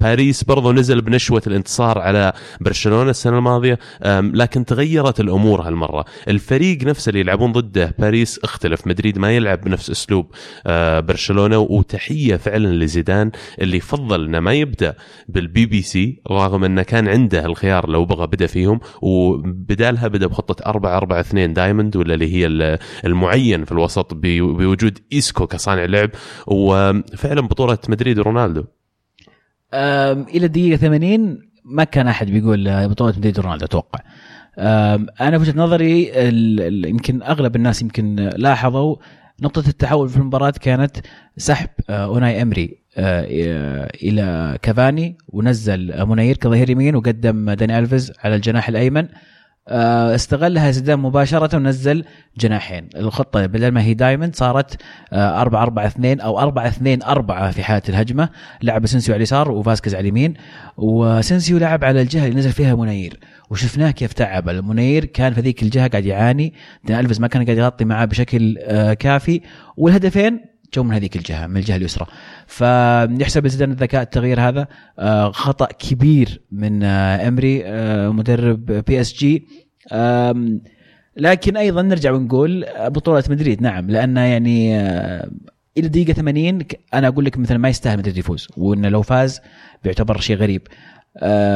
باريس 0.00 0.44
برضو 0.44 0.72
نزل 0.72 1.00
بنشوة 1.00 1.42
الانتصار 1.46 1.98
على 1.98 2.32
برشلونة 2.60 3.10
السنة 3.10 3.38
الماضية. 3.38 3.78
لكن 4.20 4.64
تغيرت 4.64 5.20
الأمور 5.20 5.60
هالمرة. 5.60 6.04
الفريق 6.28 6.82
نفسه 6.82 7.08
اللي 7.10 7.20
يلعبون 7.20 7.52
ضده 7.52 7.94
باريس 7.98 8.38
اختلف. 8.44 8.86
مدريد 8.86 9.18
ما 9.18 9.36
يلعب 9.36 9.60
بنفس 9.60 9.90
أسلوب 9.90 10.26
آه، 10.66 11.00
برشلونة. 11.00 11.58
وتحية 11.58 12.36
فعلا 12.36 12.84
لزيدان 12.84 13.30
اللي 13.60 13.80
فضل 13.80 14.24
إنه 14.24 14.40
ما 14.40 14.52
يبدأ 14.52 14.94
بالبي 15.28 15.66
بي 15.66 15.82
سي 15.82 16.22
رغم 16.30 16.64
إنه 16.64 16.82
كان 16.82 17.08
عنده 17.08 17.46
الخيار 17.46 17.88
لو 17.88 18.04
بغى 18.04 18.26
بدأ 18.26 18.46
فيهم. 18.46 18.80
وبدالها 19.02 20.08
بدأ 20.08 20.26
بخطة 20.26 20.66
4 20.66 20.96
4 20.96 21.20
2 21.20 21.52
diamond 21.52 21.96
ولا 21.96 22.14
اللي 22.14 22.34
هي 22.34 22.46
ال- 22.46 22.78
المعين 23.04 23.64
في 23.64 23.72
الوسط 23.72 24.14
بوجود 24.14 24.98
إيسكو 25.12 25.46
كصانع 25.46 25.84
لعب. 25.84 26.10
وفعلا 26.46 27.40
بطولة 27.40 27.78
مدريد 27.88 28.18
ورونالدو 28.18 28.64
أم، 29.74 30.26
إلى 30.34 30.46
الدقيقة 30.46 30.76
80 30.76 31.38
ما 31.66 31.84
كان 31.84 32.08
أحد 32.08 32.30
بيقول 32.30 32.88
بطولة 32.88 33.14
مدريد 33.16 33.40
رونالدو 33.40 33.64
أتوقع. 33.64 34.00
أنا 34.58 35.38
في 35.38 35.50
وجهة 35.50 35.58
نظري 35.58 36.12
يمكن 36.88 37.22
أغلب 37.22 37.56
الناس 37.56 37.82
يمكن 37.82 38.16
لاحظوا 38.36 38.96
نقطة 39.42 39.68
التحول 39.68 40.08
في 40.08 40.16
المباراة 40.16 40.54
كانت 40.60 40.96
سحب 41.36 41.68
آه، 41.90 42.04
أوناي 42.04 42.42
أمري 42.42 42.78
آه، 42.96 43.88
إلى 44.02 44.58
كافاني 44.62 45.18
ونزل 45.28 46.06
منير 46.06 46.36
كظهير 46.36 46.70
يمين 46.70 46.96
وقدم 46.96 47.50
داني 47.50 47.78
ألفيز 47.78 48.12
على 48.24 48.36
الجناح 48.36 48.68
الأيمن. 48.68 49.08
استغلها 49.68 50.70
زيدان 50.70 50.98
مباشرة 50.98 51.56
ونزل 51.56 52.04
جناحين. 52.38 52.88
الخطة 52.96 53.46
بدل 53.46 53.68
ما 53.68 53.82
هي 53.82 53.94
diamond 53.94 54.36
صارت 54.36 54.82
4 55.12 55.62
4 55.62 55.86
2 55.86 56.20
أو 56.20 56.38
4 56.38 56.68
2 56.68 57.02
4 57.02 57.50
في 57.50 57.62
حالة 57.62 57.82
الهجمة. 57.88 58.28
لعب 58.62 58.86
أسنسيو 58.86 59.14
على 59.14 59.18
اليسار 59.18 59.50
وفاسكيز 59.50 59.94
على 59.94 60.02
اليمين. 60.02 60.34
وأسنسيو 60.76 61.58
لعب 61.58 61.84
على 61.84 62.02
الجهة 62.02 62.26
اللي 62.26 62.38
نزل 62.38 62.52
فيها 62.52 62.74
منير. 62.74 63.18
وشفناه 63.50 63.90
كيف 63.90 64.12
تعب. 64.12 64.48
المنير 64.48 65.04
كان 65.04 65.34
في 65.34 65.40
ذيك 65.40 65.62
الجهة 65.62 65.88
قاعد 65.88 66.04
يعاني. 66.04 66.54
دان 66.84 67.00
ألفيز 67.00 67.20
ما 67.20 67.28
كان 67.28 67.44
قاعد 67.44 67.58
يغطي 67.58 67.84
معاه 67.84 68.04
بشكل 68.04 68.58
آه، 68.60 68.94
كافي. 68.94 69.40
والهدفين 69.76 70.55
جو 70.76 70.82
من 70.82 70.92
هذيك 70.94 71.16
الجهة 71.16 71.46
من 71.46 71.56
الجهة 71.56 71.76
اليسرى. 71.76 72.06
فيحسب 72.46 73.46
لزيدان 73.46 73.70
الذكاء 73.70 74.02
التغيير 74.02 74.40
هذا 74.40 74.66
آه، 74.98 75.30
خطأ 75.30 75.66
كبير 75.66 76.40
من 76.52 76.82
آه، 76.82 77.28
أمري 77.28 77.62
آه، 77.64 78.08
مدرب 78.08 78.66
PSG 78.66 79.46
لكن 81.16 81.56
أيضا 81.56 81.82
نرجع 81.82 82.12
ونقول 82.12 82.66
بطولة 82.78 83.24
مدريد 83.30 83.62
نعم 83.62 83.90
لأن 83.90 84.16
يعني 84.16 84.80
إلى 85.78 85.86
الدقيقه 85.86 86.12
80 86.12 86.62
ك- 86.62 86.80
أنا 86.94 87.08
أقول 87.08 87.24
لك 87.24 87.38
مثلا 87.38 87.58
ما 87.58 87.68
يستاهل 87.68 87.98
مدريد 87.98 88.16
يفوز 88.18 88.48
وإنه 88.56 88.88
لو 88.88 89.02
فاز 89.02 89.40
بيعتبر 89.84 90.20
شيء 90.20 90.36
غريب. 90.36 90.62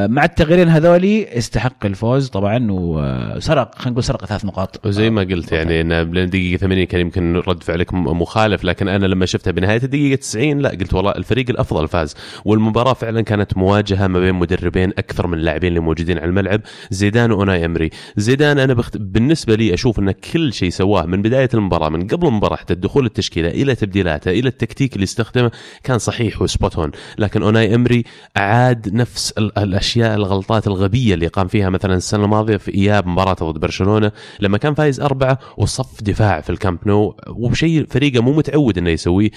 مع 0.08 0.24
التغييرين 0.24 0.68
هذولي 0.68 1.38
استحق 1.38 1.86
الفوز 1.86 2.28
طبعا 2.28 2.66
وسرق 2.70 3.74
خلينا 3.74 3.90
نقول 3.90 4.04
سرق 4.04 4.24
ثلاث 4.24 4.44
نقاط. 4.44 4.86
وزي 4.86 5.10
ما 5.10 5.20
قلت 5.22 5.52
يعني 5.52 5.80
إن 5.80 6.30
دقيقة 6.30 6.58
80 6.60 6.84
كان 6.84 7.00
يمكن 7.00 7.36
رد 7.36 7.62
فعلك 7.62 7.94
مخالف 7.94 8.64
لكن 8.64 8.88
أنا 8.88 9.06
لما 9.06 9.26
شفتها 9.26 9.50
بنهاية 9.50 9.82
الدقيقة 9.82 10.16
90 10.20 10.58
لا 10.58 10.68
قلت 10.68 10.94
والله 10.94 11.10
الفريق 11.10 11.50
الأفضل 11.50 11.88
فاز. 11.88 12.14
والمباراة 12.44 12.92
فعلا 12.92 13.20
كانت 13.20 13.56
مواجهة 13.56 14.06
ما 14.06 14.20
بين 14.20 14.34
مدربين 14.34 14.90
أكثر 14.98 15.26
من 15.26 15.38
اللاعبين 15.38 15.68
اللي 15.68 15.80
موجودين 15.80 16.18
على 16.18 16.26
الملعب 16.28 16.60
زيدان 16.90 17.32
واوناي 17.32 17.64
أمري. 17.64 17.90
زيدان 18.16 18.58
أنا 18.58 18.74
بخت... 18.74 18.96
بالنسبة 18.96 19.54
لي 19.54 19.74
أشوف 19.74 19.98
إن 19.98 20.10
كل 20.10 20.52
شيء 20.52 20.70
سواه 20.70 21.06
من 21.06 21.22
بداية 21.22 21.48
المباراة 21.54 21.88
من 21.88 22.06
قبل 22.06 22.26
المباراة 22.26 22.56
حتى 22.56 22.72
الدخول 22.72 23.06
التشكيله 23.06 23.48
إلى 23.48 23.74
تبديلاته 23.74 24.30
إلى 24.30 24.48
التكتيك 24.48 24.94
اللي 24.94 25.04
استخدمه 25.04 25.50
كان 25.84 25.98
صحيح 25.98 26.42
و 26.42 26.48
spot 26.48 26.70
لكن 27.18 27.42
اوناي 27.42 27.74
أمري 27.74 28.04
اعاد 28.36 28.94
نفس 28.94 29.32
ال- 29.38 29.49
الأشياء 29.58 30.14
الغلطات 30.14 30.66
الغبية 30.66 31.14
اللي 31.14 31.26
قام 31.26 31.48
فيها 31.48 31.70
مثلا 31.70 31.94
السنة 31.94 32.24
الماضية 32.24 32.56
في 32.56 32.74
إياب 32.74 33.06
مباراه 33.06 33.34
ضد 33.34 33.60
برشلونة 33.60 34.12
لما 34.40 34.58
كان 34.58 34.74
فايز 34.74 35.00
أربعة 35.00 35.38
وصف 35.56 36.02
دفاع 36.02 36.40
في 36.40 36.50
الكامب 36.50 36.78
نو 36.86 37.16
وبشيء 37.28 37.86
فريقه 37.90 38.22
مو 38.22 38.32
متعود 38.32 38.78
إنه 38.78 38.90
يسويه. 38.90 39.30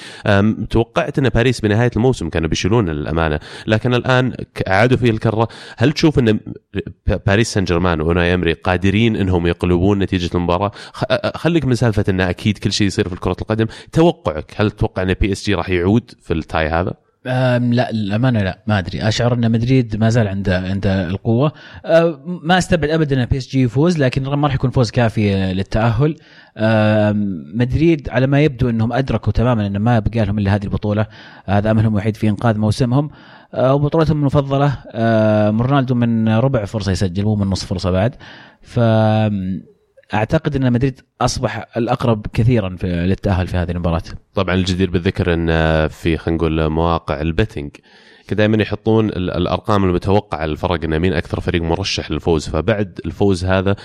توقعت 0.69 1.19
إن 1.19 1.29
باريس 1.29 1.61
بنهاية 1.61 1.91
الموسم 1.95 2.29
كانوا 2.29 2.49
بيشيلون 2.49 2.89
للامانه 2.89 3.39
لكن 3.67 3.93
الآن 3.93 4.33
اعادوا 4.67 4.97
فيه 4.97 5.09
الكرة. 5.09 5.47
هل 5.77 5.91
تشوف 5.91 6.19
إن 6.19 6.39
باريس 7.27 7.53
سان 7.53 7.63
جيرمان 7.63 8.01
واوناي 8.01 8.33
إمري 8.33 8.53
قادرين 8.53 9.15
إنهم 9.15 9.47
يقلبون 9.47 9.99
نتيجة 9.99 10.29
المباراة؟ 10.35 10.71
خليك 11.35 11.65
من 11.65 11.75
سالفة 11.75 12.05
إن 12.09 12.21
أكيد 12.21 12.57
كل 12.57 12.71
شيء 12.71 12.87
يصير 12.87 13.09
في 13.09 13.15
كره 13.15 13.35
القدم. 13.41 13.65
توقعك 13.91 14.53
هل 14.55 14.71
تتوقع 14.71 15.03
إن 15.03 15.13
PSG 15.13 15.53
راح 15.53 15.69
يعود 15.69 16.11
في 16.21 16.33
ال 16.33 16.42
tie 16.42 16.67
هذا؟ 16.67 17.02
لا 17.25 17.89
الأمانة 17.89 18.39
لا 18.39 18.59
ما 18.67 18.79
أدري. 18.79 19.07
أشعر 19.07 19.33
أن 19.33 19.51
مدريد 19.51 19.95
ما 19.95 20.09
زال 20.09 20.27
عنده 20.27 20.59
عنده 20.59 21.07
القوة. 21.07 21.51
ما 22.25 22.57
أستبعد 22.57 22.89
ابدا 22.89 23.23
أن 23.23 23.25
PSG 23.25 23.61
يفوز 23.61 23.97
لكن 23.97 24.23
ما 24.23 24.47
راح 24.47 24.55
يكون 24.55 24.69
فوز 24.69 24.91
كافي 24.91 25.53
للتأهل. 25.53 26.15
مدريد 27.55 28.09
على 28.09 28.27
ما 28.27 28.41
يبدو 28.41 28.69
أنهم 28.69 28.93
أدركوا 28.93 29.33
تماما 29.33 29.67
أن 29.67 29.77
ما 29.77 29.99
بقى 29.99 30.25
لهم 30.25 30.39
إلا 30.39 30.55
هذه 30.55 30.63
البطولة. 30.63 31.05
هذا 31.45 31.71
أملهم 31.71 31.93
الوحيد 31.93 32.15
في 32.17 32.29
إنقاذ 32.29 32.57
موسمهم. 32.57 33.09
أه، 33.53 33.73
وبطولتهم 33.73 34.19
المفضلة 34.19 34.77
رونالدو 35.61 35.95
من 35.95 36.29
ربع 36.29 36.65
فرصة 36.65 36.91
يسجل 36.91 37.23
مو 37.23 37.35
من 37.35 37.47
نصف 37.47 37.67
فرصة 37.67 37.91
بعد. 37.91 38.15
ف 38.61 38.79
أعتقد 40.13 40.55
أن 40.55 40.73
مدريد 40.73 41.01
أصبح 41.21 41.65
الأقرب 41.77 42.27
كثيرا 42.33 42.75
في 42.75 42.87
للتأهل 42.87 43.47
في 43.47 43.57
هذه 43.57 43.71
المباراة. 43.71 44.01
طبعا 44.33 44.55
الجدير 44.55 44.89
بالذكر 44.89 45.33
أن 45.33 45.47
في 45.87 46.17
خلينا 46.17 46.37
نقول 46.37 46.67
مواقع 46.69 47.21
البتنج 47.21 47.69
دائما 48.31 48.61
يحطون 48.61 49.09
ال- 49.09 49.31
الأرقام 49.31 49.83
المتوقعة 49.83 50.45
للفرق 50.45 50.83
ان 50.83 50.99
مين 50.99 51.13
أكثر 51.13 51.39
فريق 51.39 51.61
مرشح 51.61 52.11
للفوز. 52.11 52.49
فبعد 52.49 52.99
الفوز 53.05 53.45
هذا 53.45 53.75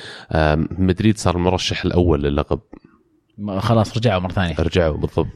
مدريد 0.78 1.18
صار 1.18 1.36
المرشح 1.36 1.84
الأول 1.84 2.22
للقب. 2.22 2.60
خلاص 3.58 3.96
رجعوا 3.96 4.20
مرة 4.20 4.32
ثانية. 4.32 4.54
رجعوا 4.58 4.96
بالضبط. 4.96 5.26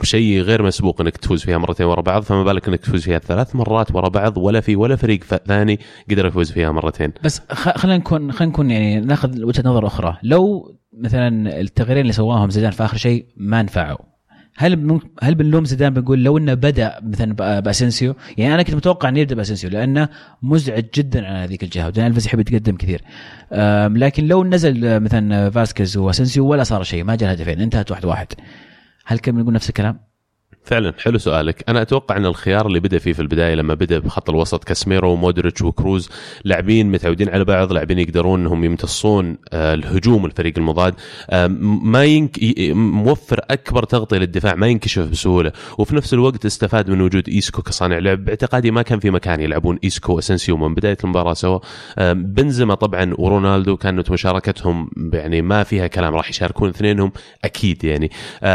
فشيء 0.00 0.40
غير 0.40 0.62
مسبوق 0.62 1.00
إنك 1.00 1.16
تفوز 1.16 1.44
فيها 1.44 1.58
مرتين 1.58 1.86
ورا 1.86 2.00
بعض 2.00 2.22
فما 2.22 2.44
بالك 2.44 2.68
إنك 2.68 2.80
تفوز 2.80 3.02
فيها 3.02 3.18
ثلاث 3.18 3.56
مرات 3.56 3.94
ورا 3.94 4.08
بعض 4.08 4.38
ولا 4.38 4.60
في 4.60 4.76
ولا 4.76 4.96
فريق 4.96 5.24
ثاني 5.24 5.80
قدر 6.10 6.26
يفوز 6.26 6.52
فيها 6.52 6.70
مرتين 6.70 7.12
بس 7.24 7.40
خلينا 7.50 7.98
نكون 7.98 8.32
خلينا 8.32 8.52
نكون 8.52 8.70
يعني 8.70 9.00
ناخذ 9.00 9.44
وجهة 9.44 9.62
نظر 9.66 9.86
أخرى. 9.86 10.16
لو 10.22 10.74
مثلا 10.98 11.60
التغييرين 11.60 12.02
اللي 12.02 12.12
سواهم 12.12 12.50
زيدان 12.50 12.70
في 12.70 12.84
آخر 12.84 12.96
شيء 12.96 13.26
ما 13.36 13.62
نفعوا 13.62 14.13
هل 14.56 15.00
هل 15.22 15.34
بنلوم 15.34 15.64
زيدان 15.64 15.94
بنقول 15.94 16.24
لو 16.24 16.38
إنه 16.38 16.54
بدأ 16.54 17.00
مثلا 17.02 17.60
بأسنسيو؟ 17.60 18.14
يعني 18.38 18.54
أنا 18.54 18.62
كنت 18.62 18.74
متوقع 18.74 19.08
إنه 19.08 19.20
يبدأ 19.20 19.34
بأسنسيو 19.34 19.70
لأنه 19.70 20.08
مزعج 20.42 20.84
جدا 20.94 21.26
على 21.26 21.38
هذيك 21.38 21.62
الجهة 21.62 21.86
ودان 21.86 22.06
الفيز 22.06 22.26
يحب 22.26 22.40
يتقدم 22.40 22.76
كثير. 22.76 23.02
لكن 23.98 24.26
لو 24.26 24.44
نزل 24.44 25.00
مثلا 25.00 25.50
فاسكيز 25.50 25.96
وأسنسيو 25.96 26.46
ولا 26.46 26.62
صار 26.62 26.82
شيء 26.82 27.04
ما 27.04 27.14
جاء 27.16 27.32
الهدفين 27.32 27.60
انتهت 27.60 27.90
واحد 27.90 28.04
واحد. 28.04 28.26
هل 29.06 29.18
كان 29.18 29.34
بنقول 29.34 29.54
نفس 29.54 29.68
الكلام؟ 29.68 30.00
فعلا 30.64 30.94
حلو 30.98 31.18
سؤالك. 31.18 31.64
أنا 31.68 31.82
أتوقع 31.82 32.16
إن 32.16 32.26
الخيار 32.26 32.66
اللي 32.66 32.80
بدأ 32.80 32.98
فيه 32.98 33.12
في 33.12 33.22
البداية 33.22 33.54
لما 33.54 33.74
بدأ 33.74 33.98
بخط 33.98 34.30
الوسط 34.30 34.64
كاسميرو 34.64 35.12
ومودريتش 35.12 35.62
وكروز 35.62 36.08
لاعبين 36.44 36.92
متعودين 36.92 37.28
على 37.28 37.44
بعض 37.44 37.72
لاعبين 37.72 37.98
يقدرون 37.98 38.40
إنهم 38.40 38.64
يمتصون 38.64 39.36
آه، 39.52 39.74
الهجوم 39.74 40.26
الفريق 40.26 40.58
المضاد. 40.58 40.94
آه، 41.30 41.46
ما 41.82 42.04
ينك 42.04 42.38
موفر 42.74 43.40
أكبر 43.50 43.84
تغطية 43.84 44.16
للدفاع 44.16 44.54
ما 44.54 44.66
ينكشف 44.66 45.02
بسهولة. 45.02 45.52
وفي 45.78 45.96
نفس 45.96 46.14
الوقت 46.14 46.46
استفاد 46.46 46.90
من 46.90 47.00
وجود 47.00 47.28
إيسكو 47.28 47.62
كصانع 47.62 47.98
لعب. 47.98 48.24
باعتقادي 48.24 48.70
ما 48.70 48.82
كان 48.82 48.98
في 48.98 49.10
مكان 49.10 49.40
يلعبون 49.40 49.78
إيسكو 49.84 50.12
وأسنسيو 50.12 50.56
من 50.56 50.74
بداية 50.74 50.98
المباراة 51.04 51.34
سوا. 51.34 51.58
آه، 51.98 52.12
بنزيما 52.12 52.74
طبعا 52.74 53.14
ورونالدو 53.18 53.76
كانت 53.76 54.10
مشاركتهم 54.10 54.90
يعني 55.12 55.42
ما 55.42 55.62
فيها 55.62 55.86
كلام 55.86 56.14
راح 56.14 56.30
يشاركون 56.30 56.68
اثنينهم 56.68 57.12
أكيد 57.44 57.84
يعني. 57.84 58.10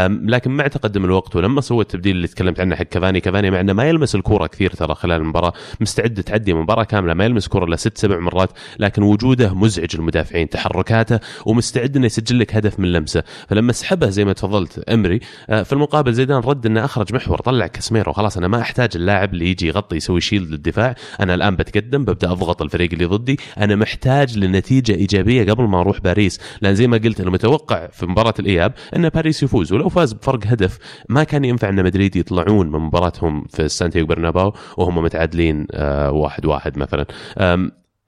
لكن 0.08 0.50
مع 0.50 0.66
تقدم 0.66 1.04
الوقت 1.04 1.36
ولما 1.36 1.60
سوى 1.60 1.84
التبديل 2.00 2.16
اللي 2.16 2.28
تكلمت 2.28 2.60
عنه 2.60 2.76
حق 2.76 2.82
كافاني. 2.82 3.20
كافاني 3.20 3.50
مع 3.50 3.60
إنه 3.60 3.72
ما 3.72 3.84
يلمس 3.84 4.14
الكورة 4.14 4.46
كثير 4.46 4.70
ترى 4.70 4.94
خلال 4.94 5.20
المباراة. 5.20 5.52
مستعد 5.80 6.22
تعدي 6.22 6.54
مباراة 6.54 6.84
كاملة 6.84 7.14
ما 7.14 7.24
يلمس 7.24 7.48
كورة 7.48 7.64
إلا 7.64 7.76
ست 7.76 7.98
سبع 7.98 8.18
مرات 8.18 8.50
لكن 8.78 9.02
وجوده 9.02 9.54
مزعج 9.54 9.88
المدافعين 9.94 10.48
تحركاته 10.48 11.20
ومستعد 11.46 11.96
إنه 11.96 12.06
يسجل 12.06 12.38
لك 12.38 12.56
هدف 12.56 12.80
من 12.80 12.92
لمسه. 12.92 13.22
فلما 13.48 13.72
سحبه 13.72 14.08
زي 14.10 14.24
ما 14.24 14.32
تفضلت 14.32 14.78
أمري 14.78 15.20
آه، 15.50 15.62
في 15.62 15.72
المقابل 15.72 16.12
زيدان 16.12 16.40
رد 16.40 16.66
إنه 16.66 16.84
أخرج 16.84 17.14
محور 17.14 17.38
طلع 17.40 17.66
كاسميرو 17.66 18.12
خلاص 18.12 18.36
أنا 18.36 18.48
ما 18.48 18.60
أحتاج 18.60 18.90
اللاعب 18.94 19.34
اللي 19.34 19.50
يجي 19.50 19.66
يغطي 19.66 19.96
يسوي 19.96 20.20
شيلد 20.20 20.50
للدفاع. 20.50 20.94
أنا 21.20 21.34
الآن 21.34 21.56
بتقدم 21.56 22.04
ببدأ 22.04 22.32
أضغط 22.32 22.62
الفريق 22.62 22.90
اللي 22.92 23.04
ضدي. 23.04 23.38
أنا 23.58 23.76
محتاج 23.76 24.38
لنتيجة 24.38 24.92
إيجابية 24.92 25.52
قبل 25.52 25.64
ما 25.64 25.80
أروح 25.80 26.00
باريس. 26.00 26.40
لأن 26.62 26.74
زي 26.74 26.86
ما 26.86 26.96
قلت 26.96 27.20
أنا 27.20 27.30
متوقع 27.30 27.86
في 27.86 28.06
مباراة 28.06 28.34
الإياب 28.38 28.72
إن 28.96 29.08
باريس 29.08 29.42
يفوز 29.42 29.72
ولو 29.72 29.88
فاز 29.88 30.12
بفرق 30.12 30.46
هدف 30.46 30.78
ما 31.08 31.24
كان 31.24 31.44
ينفع 31.44 31.68
ان 31.68 31.82
مدريد 31.90 32.16
يطلعون 32.16 32.66
من 32.66 32.78
مباراتهم 32.78 33.44
في 33.44 33.68
سانتياغو 33.68 34.06
برناباو 34.06 34.54
وهم 34.76 35.02
متعادلين 35.02 35.66
آه، 35.72 36.10
واحد 36.10 36.46
واحد 36.46 36.78
مثلا. 36.78 37.06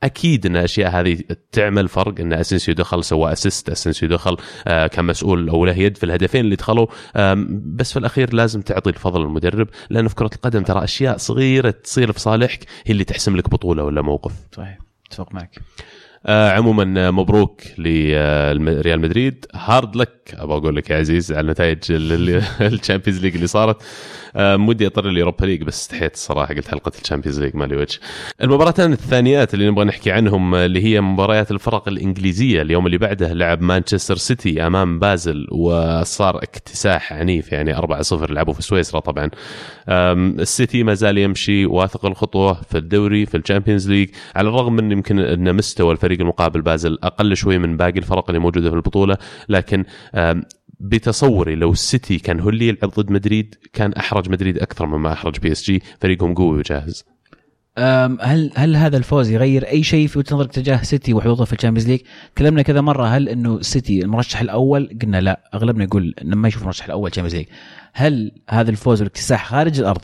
أكيد 0.03 0.47
إن 0.47 0.57
الاشياء 0.57 0.91
هذه 0.91 1.19
تعمل 1.53 1.89
فرق 1.89 2.21
إن 2.21 2.33
اسنسيو 2.33 2.75
دخل 2.75 3.05
سوى 3.05 3.33
assist 3.33 3.71
اسنسيو 3.71 4.09
دخل 4.09 4.37
آه، 4.67 4.87
كان 4.87 5.05
مسؤول 5.05 5.49
أو 5.49 5.65
له 5.65 5.73
يد 5.79 5.97
في 5.97 6.05
الهدفين 6.05 6.41
اللي 6.41 6.57
دخلوا. 6.57 6.87
بس 7.49 7.93
في 7.93 7.99
الأخير 7.99 8.35
لازم 8.35 8.63
تعطي 8.63 8.91
الفضل 8.91 9.21
للمدرب 9.21 9.69
لأن 9.91 10.09
في 10.09 10.15
كرة 10.15 10.31
القدم 10.35 10.63
ترى 10.63 10.85
أشياء 10.85 11.17
صغيرة 11.17 11.71
تصير 11.71 12.13
في 12.13 12.21
صالحك 12.21 12.65
هي 12.87 12.93
اللي 12.93 13.05
تحسم 13.05 13.37
لك 13.37 13.51
بطولة 13.51 13.85
ولا 13.85 14.03
موقف. 14.03 14.33
صحيح. 14.53 14.79
أتفق 15.07 15.35
معك. 15.35 15.61
عموما 16.29 17.11
مبروك 17.11 17.63
لريال 17.79 19.01
مدريد 19.01 19.47
hard 19.55 19.97
luck 19.97 20.35
أبغى 20.39 20.57
أقول 20.57 20.77
لك 20.77 20.91
يا 20.91 20.97
عزيز 20.97 21.33
على 21.33 21.51
نتائج 21.51 21.79
ال 22.61 22.67
Champions 22.67 23.23
League 23.23 23.35
اللي 23.35 23.47
صارت 23.47 23.83
ودي 24.37 24.87
أطري 24.87 25.09
ال 25.09 25.14
Europa 25.14 25.47
League 25.47 25.63
بس 25.63 25.81
استحيت 25.81 26.15
الصراحة 26.15 26.55
قلت 26.55 26.69
حلقة 26.69 26.93
ال 27.03 27.07
Champions 27.07 27.41
League 27.41 27.57
ما 27.57 27.65
لي 27.65 27.77
وجه. 27.77 27.99
المباراتين 28.43 28.93
الثانيات 28.93 29.55
اللي 29.55 29.71
نبغى 29.71 29.85
نحكي 29.85 30.11
عنهم 30.11 30.55
اللي 30.55 30.85
هي 30.85 31.01
مباريات 31.01 31.51
الفرق 31.51 31.89
الإنجليزية 31.89 32.63
اليوم 32.63 32.87
اللي 32.87 32.99
بعده 32.99 33.33
لعب 33.33 33.63
مانشستر 33.63 34.17
سيتي 34.17 34.67
أمام 34.67 34.99
بازل 34.99 35.47
وصار 35.51 36.37
اكتساح 36.37 37.13
عنيف 37.13 37.53
يعني 37.53 37.77
4-0 37.77 38.13
لعبوا 38.13 38.55
في 38.55 38.63
سويسرا 38.63 39.01
طبعا. 39.01 39.31
السيتي 39.89 40.83
ما 40.83 40.95
زال 40.95 41.19
يمشي 41.19 41.67
واثق 41.67 42.07
الخطوة 42.07 42.53
في 42.71 42.79
الدوري 42.79 43.27
في 43.27 43.37
ال 43.37 43.42
Champions 43.42 43.91
League 43.91 44.09
على 44.37 44.49
الرغم 44.49 44.73
من 44.73 44.93
يمكن 44.93 45.19
إن 45.19 45.57
مستوى 45.57 45.93
الفريق 45.93 46.12
المقابل 46.21 46.63
بازل 46.63 46.99
أقل 47.03 47.37
شوي 47.37 47.59
من 47.59 47.77
باقي 47.77 47.99
الفرق 47.99 48.31
اللي 48.31 48.39
موجودة 48.39 48.71
في 48.71 48.77
البطولة 48.77 49.17
لكن 49.49 49.85
بتصوري 50.81 51.55
لو 51.55 51.73
السيتي 51.73 52.19
كان 52.19 52.41
هو 52.41 52.49
اللي 52.49 52.69
يلعب 52.69 52.91
ضد 52.91 53.11
مدريد 53.11 53.55
كان 53.73 53.93
أحرج 53.93 54.31
مدريد 54.31 54.59
أكثر 54.59 54.87
مما 54.87 55.13
أحرج 55.13 55.39
PSG 55.39 55.83
فريقهم 56.01 56.35
قوي 56.35 56.59
وجاهز 56.59 57.05
هل 58.21 58.51
هل 58.55 58.77
هذا 58.77 58.97
الفوز 58.97 59.31
يغير 59.31 59.69
أي 59.69 59.83
شيء 59.83 60.07
في 60.07 60.19
وجهة 60.19 60.35
نظرك 60.35 60.53
تجاه 60.53 60.83
سيتي 60.83 61.15
وحظوظه 61.15 61.45
في 61.45 61.53
ال 61.53 61.57
Champions 61.57 61.89
League؟ 61.89 62.01
تكلمنا 62.35 62.63
كذا 62.63 62.81
مرة 62.81 63.07
هل 63.07 63.29
إنه 63.29 63.61
سيتي 63.61 64.03
المرشح 64.03 64.41
الأول؟ 64.41 64.99
قلنا 65.03 65.21
لا 65.21 65.51
أغلبنا 65.55 65.85
يقول 65.85 66.15
إنه 66.23 66.37
ما 66.37 66.49
يشوف 66.49 66.63
المرشح 66.63 66.85
الأول 66.85 67.11
ال 67.11 67.13
Champions 67.13 67.37
League. 67.37 67.47
هل 67.93 68.33
هذا 68.49 68.71
الفوز 68.71 69.01
والإكتساح 69.01 69.47
خارج 69.47 69.81
الأرض 69.81 70.01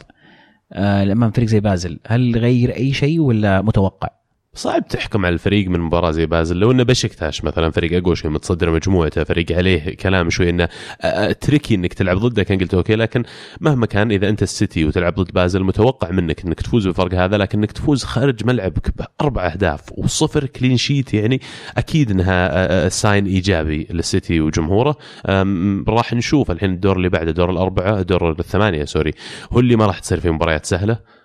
آه 0.73 1.03
امام 1.03 1.31
فريق 1.31 1.49
زي 1.49 1.61
بازل 1.61 1.99
هل 2.07 2.37
يغير 2.37 2.77
أي 2.77 2.93
شيء 2.93 3.21
ولا 3.21 3.62
متوقع؟ 3.62 4.18
صعب 4.59 4.88
تحكم 4.88 5.27
على 5.27 5.33
الفريق 5.33 5.69
من 5.69 5.81
مباراة 5.81 6.11
زي 6.11 6.27
بازل. 6.27 6.57
لو 6.57 6.71
إنه 6.71 6.83
بشكتاش 6.83 7.45
مثلا 7.45 7.71
فريق 7.71 8.03
اقوى 8.03 8.17
شوي 8.17 8.31
متصدر 8.31 8.71
مجموعته 8.71 9.25
فريق 9.25 9.53
عليه 9.53 9.97
كلام 9.97 10.31
شوي 10.31 10.50
إنه 10.50 10.69
tricky 11.41 11.75
إنك 11.75 11.95
تلعب 11.95 12.17
ضده. 12.17 12.43
كان 12.43 12.59
قلت 12.59 12.75
okay 12.75 12.95
لكن 12.95 13.23
مهما 13.61 13.87
كان 13.87 14.12
إذا 14.12 14.29
أنت 14.29 14.43
السيتي 14.43 14.85
وتلعب 14.85 15.15
ضد 15.15 15.33
بازل 15.33 15.65
متوقع 15.65 16.11
منك 16.11 16.45
إنك 16.45 16.61
تفوز 16.61 16.87
بالفرق 16.87 17.15
هذا 17.15 17.38
لكن 17.38 17.59
إنك 17.59 17.73
تفوز 17.73 18.05
خارج 18.05 18.47
ملعبك 18.47 18.91
بأربع 18.97 19.47
أهداف 19.47 19.81
وصفر 19.99 20.47
clean 20.47 20.77
sheet 20.77 21.15
يعني 21.15 21.41
أكيد 21.77 22.11
إنها 22.11 22.88
sign 22.88 23.27
إيجابي 23.27 23.87
للسيتي 23.91 24.41
وجمهوره. 24.41 24.97
راح 25.88 26.12
نشوف 26.12 26.50
الحين 26.50 26.71
الدور 26.71 26.97
اللي 26.97 27.09
بعده 27.09 27.31
دور 27.31 27.50
الأربعة 27.50 28.03
دور 28.03 28.31
الثمانية 28.31 28.85
sorry 28.85 29.12
هو 29.53 29.61
اللي 29.61 29.77
ما 29.77 29.87
راح 29.87 29.99
تصير 29.99 30.21
في 30.21 30.31
مباريات 30.31 30.67
سهلة. 30.67 31.18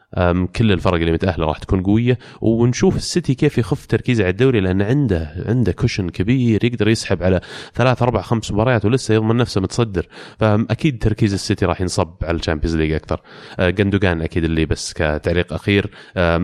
كل 0.56 0.72
الفرق 0.72 0.94
اللي 0.94 1.12
متأهلة 1.12 1.46
راح 1.46 1.58
تكون 1.58 1.84
قوية 1.84 2.18
ونشوف 2.42 2.96
السيتي 2.96 3.36
كيف 3.36 3.58
يخف 3.58 3.86
تركيزه 3.86 4.24
على 4.24 4.32
الدوري 4.32 4.60
لأن 4.60 4.82
عنده 4.82 5.44
عنده 5.46 5.72
cushion 5.72 6.10
كبير 6.10 6.66
يقدر 6.66 6.88
يسحب 6.88 7.24
على 7.24 7.42
ثلاث 7.76 8.02
أربع 8.02 8.22
خمس 8.22 8.52
مباريات 8.52 8.86
ولسه 8.86 9.14
يضمن 9.14 9.38
نفسه 9.38 9.62
متصدر. 9.62 10.08
فاكيد 10.40 11.04
تركيز 11.04 11.34
السيتي 11.34 11.66
راح 11.66 11.82
ينصب 11.82 12.14
على 12.24 12.38
ال 12.38 12.42
Champions 12.42 12.76
League 12.76 12.92
أكثر. 12.92 13.22
جندوجان 13.60 14.22
أكيد 14.22 14.44
اللي 14.44 14.66
بس 14.66 14.94
كتعليق 14.94 15.54
أخير. 15.54 15.90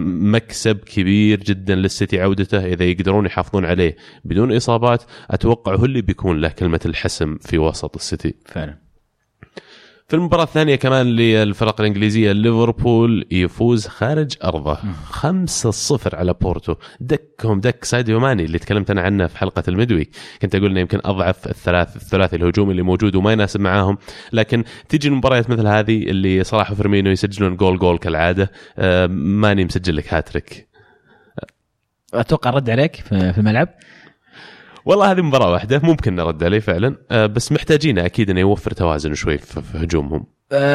مكسب 0.06 0.78
كبير 0.78 1.40
جدا 1.40 1.76
للسيتي 1.76 2.22
عودته 2.22 2.66
إذا 2.66 2.86
يقدرون 2.86 3.26
يحافظون 3.26 3.66
عليه 3.66 3.96
بدون 4.26 4.56
إصابات 4.56 5.04
أتوقع 5.32 5.76
هو 5.76 5.86
اللي 5.86 6.02
بيكون 6.02 6.42
له 6.42 6.50
كلمة 6.50 6.80
الحسم 6.86 7.38
في 7.38 7.58
وسط 7.58 7.96
السيتي. 7.96 8.34
فعلا. 8.46 8.89
في 10.10 10.16
المباراة 10.16 10.44
الثانية 10.44 10.76
كمان 10.76 11.06
للفرق 11.06 11.82
الإنجليزية 11.82 12.32
ليفربول 12.32 13.28
يفوز 13.32 13.88
خارج 13.88 14.34
أرضه. 14.44 14.78
5-0 15.12 16.16
على 16.16 16.34
بورتو. 16.42 16.76
دكهم 17.00 17.60
دك 17.60 17.86
ساديو 17.86 18.20
ماني 18.20 18.46
اللي 18.46 18.60
تكلمت 18.60 18.92
أنا 18.92 19.02
عنه 19.02 19.28
في 19.28 19.38
حلقة 19.38 19.64
المدوي 19.68 20.10
كنت 20.42 20.56
أقول 20.56 20.72
إنه 20.72 20.80
يمكن 20.80 21.00
أضعف 21.06 21.48
الثلاث 21.48 21.96
الثلاثي 21.96 22.36
الهجومي 22.36 22.72
اللي 22.72 22.82
موجود 22.82 23.16
وما 23.16 23.32
يناسب 23.32 23.60
معاهم. 23.60 23.98
لكن 24.34 24.64
تيجي 24.90 25.08
المباريات 25.08 25.50
مثل 25.50 25.68
هذه 25.68 26.04
اللي 26.04 26.44
صلاح 26.44 26.72
وفيرمينو 26.72 27.10
يسجلون 27.10 27.56
goal 27.56 27.80
goal 27.80 27.98
كالعادة 27.98 28.52
ماني 29.08 29.66
مسجل 29.66 29.96
لك 29.96 30.14
هاتريك. 30.14 30.68
أتوقع 32.14 32.50
رد 32.50 32.70
عليك 32.70 32.96
في 32.96 33.38
الملعب. 33.38 33.70
والله 34.86 35.12
هذه 35.12 35.22
مباراة 35.22 35.52
واحدة 35.52 35.82
ممكن 35.84 36.16
نرد 36.16 36.44
عليه 36.44 36.60
فعلا. 36.60 36.96
بس 37.26 37.52
محتاجين 37.52 38.00
أكيد 38.00 38.30
إنه 38.30 38.40
يوفر 38.40 38.72
توازن 38.72 39.14
شوي 39.14 39.38
في 39.38 39.62
هجومهم. 39.78 40.26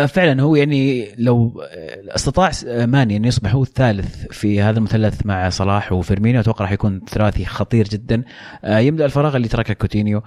فعلا 0.08 0.42
هو 0.42 0.56
يعني 0.56 1.14
لو 1.18 1.62
استطاع 2.08 2.50
ماني 2.66 3.16
انه 3.16 3.28
يصبح 3.28 3.54
هو 3.54 3.62
الثالث 3.62 4.26
في 4.30 4.60
هذا 4.60 4.78
المثلث 4.78 5.26
مع 5.26 5.48
صلاح 5.48 5.92
وفيرمينيو 5.92 6.40
أتوقع 6.40 6.64
راح 6.64 6.72
يكون 6.72 7.00
ثلاثي 7.08 7.44
خطير 7.44 7.88
جدا. 7.88 8.22
يملأ 8.64 9.04
الفراغ 9.04 9.36
اللي 9.36 9.48
تركه 9.48 9.74
كوتينيو. 9.74 10.22